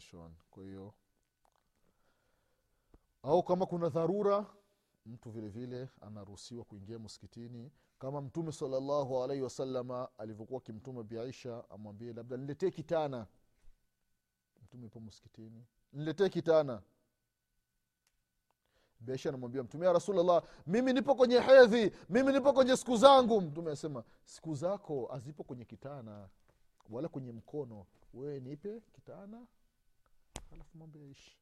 mwishoni 0.00 0.34
kwa 0.50 0.62
hiyo 0.64 0.94
au 3.22 3.42
kama 3.42 3.66
kuna 3.66 3.88
dharura 3.88 4.46
mtu 5.06 5.30
vile 5.30 5.48
vile 5.48 5.88
anaruhusiwa 6.00 6.64
kuingia 6.64 6.98
msikitini. 6.98 7.70
Kama 7.98 8.20
mtume 8.20 8.52
salallahu 8.52 9.22
alaihi 9.24 9.42
wasalama 9.42 10.08
alivyokuwa 10.18 10.60
akimtuma 10.60 11.02
biaisha 11.02 11.64
amwambie 11.70 12.12
labda 12.12 12.36
niletee 12.36 12.70
kitana. 12.70 13.26
Mtume 14.62 14.86
ipo 14.86 15.00
msikitini. 15.00 15.64
Niletee 15.92 16.28
kitana. 16.28 16.82
Biaisha 19.00 19.28
anamwambia 19.28 19.62
mtume 19.62 19.86
ya 19.86 19.92
rasulllah 19.92 20.42
mimi 20.66 20.92
nipo 20.92 21.14
kwenye 21.14 21.40
hedhi 21.40 21.92
mimi 22.08 22.32
nipo 22.32 22.52
kwenye 22.52 22.76
siku 22.76 22.96
zangu. 22.96 23.40
Mtume 23.40 23.66
anasema 23.68 24.04
siku 24.24 24.54
zako 24.54 25.06
hazipo 25.06 25.44
kwenye 25.44 25.64
kitana 25.64 26.28
wala 26.90 27.08
kwenye 27.08 27.32
mkono. 27.32 27.86
Wewe 28.14 28.40
nipe 28.40 28.80
kitana 28.92 29.46
halafu 30.50 30.78
mambo 30.78 30.98
yaishi. 30.98 31.38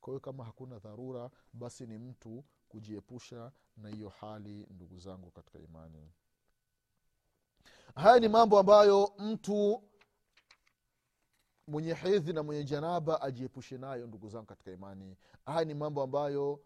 Kwa 0.00 0.10
hiyo 0.12 0.20
kama 0.20 0.44
hakuna 0.44 0.78
dharura 0.78 1.30
basi 1.52 1.86
ni 1.86 1.98
mtu 1.98 2.44
kujiepusha 2.68 3.52
na 3.76 3.88
hiyo 3.88 4.08
hali 4.08 4.66
ndugu 4.70 4.98
zangu 4.98 5.30
katika 5.30 5.58
imani. 5.58 6.12
Haya 7.94 8.20
ni 8.20 8.28
mambo 8.28 8.58
ambayo 8.58 9.12
mtu 9.18 9.82
mwenye 11.66 11.94
hedhi 11.94 12.32
na 12.32 12.42
mwenye 12.42 12.64
janaba 12.64 13.20
ajiepushe 13.22 13.78
nayo 13.78 14.06
ndugu 14.06 14.28
zangu 14.28 14.46
katika 14.46 14.70
imani. 14.70 15.16
Haya 15.46 15.64
ni 15.64 15.74
mambo 15.74 16.02
ambayo 16.02 16.64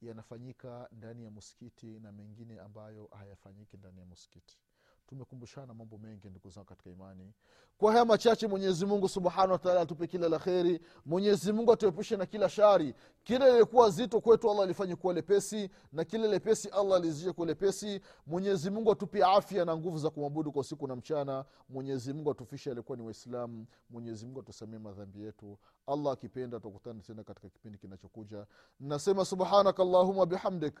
yanafanyika 0.00 0.88
ndani 0.92 1.24
ya 1.24 1.30
muskiti 1.30 1.86
na 2.00 2.12
mengine 2.12 2.60
ambayo 2.60 3.06
hayafanyiki 3.06 3.76
ndani 3.76 4.00
ya 4.00 4.06
muskiti 4.06 4.58
tumekumbushana 5.06 5.74
mambo 5.74 5.98
mengi 5.98 6.28
ndugu 6.30 6.50
zangu 6.50 6.66
katika 6.66 6.90
imani. 6.90 7.32
Kwa 7.78 7.92
haya 7.92 8.04
machache 8.04 8.46
mwenyezi 8.46 8.86
mungu 8.86 9.08
subhanahu 9.08 9.52
wataala 9.52 9.80
atupe 9.80 10.06
kila 10.06 10.28
la 10.28 10.38
kheri. 10.38 10.80
Mwenyezi 11.06 11.54
atuepushe 11.72 12.16
na 12.16 12.26
kila 12.26 12.48
shari. 12.48 12.94
Kile 13.24 13.52
lilikuwa 13.52 13.90
zito 13.90 14.20
kwetu 14.20 14.50
allah 14.50 14.64
alifanye 14.64 14.96
kuwa 14.96 15.14
lepesi 15.14 15.70
na 15.92 16.04
kile 16.04 16.28
lepesi 16.28 16.68
allah 16.68 16.96
alizishe 16.96 17.32
kuwa 17.32 17.46
lepesi. 17.46 18.00
Mwenyezi 18.26 18.70
atupe 18.92 19.24
afya 19.24 19.64
na 19.64 19.76
nguvu 19.76 19.98
za 19.98 20.10
kumwabudu 20.10 20.52
kwa 20.52 20.60
usiku 20.60 20.86
na 20.88 20.96
mchana. 20.96 21.44
Mwenyezi 21.68 22.14
atufishe 22.30 22.70
alikuwa 22.70 22.98
ni 22.98 23.04
waislamu. 23.04 23.66
Mwenyezi 23.90 24.26
atusamie 24.38 24.78
madhambi 24.78 25.22
yetu. 25.22 25.58
Allah 25.86 26.12
akipenda 26.12 26.60
tukutane 26.60 27.00
tena 27.00 27.24
katika 27.24 27.48
kipindi 27.48 27.78
kinachokuja. 27.78 28.46
Nasema 28.80 29.24
subhanaka 29.24 29.82
allahuma 29.82 30.26
bihamdik 30.26 30.80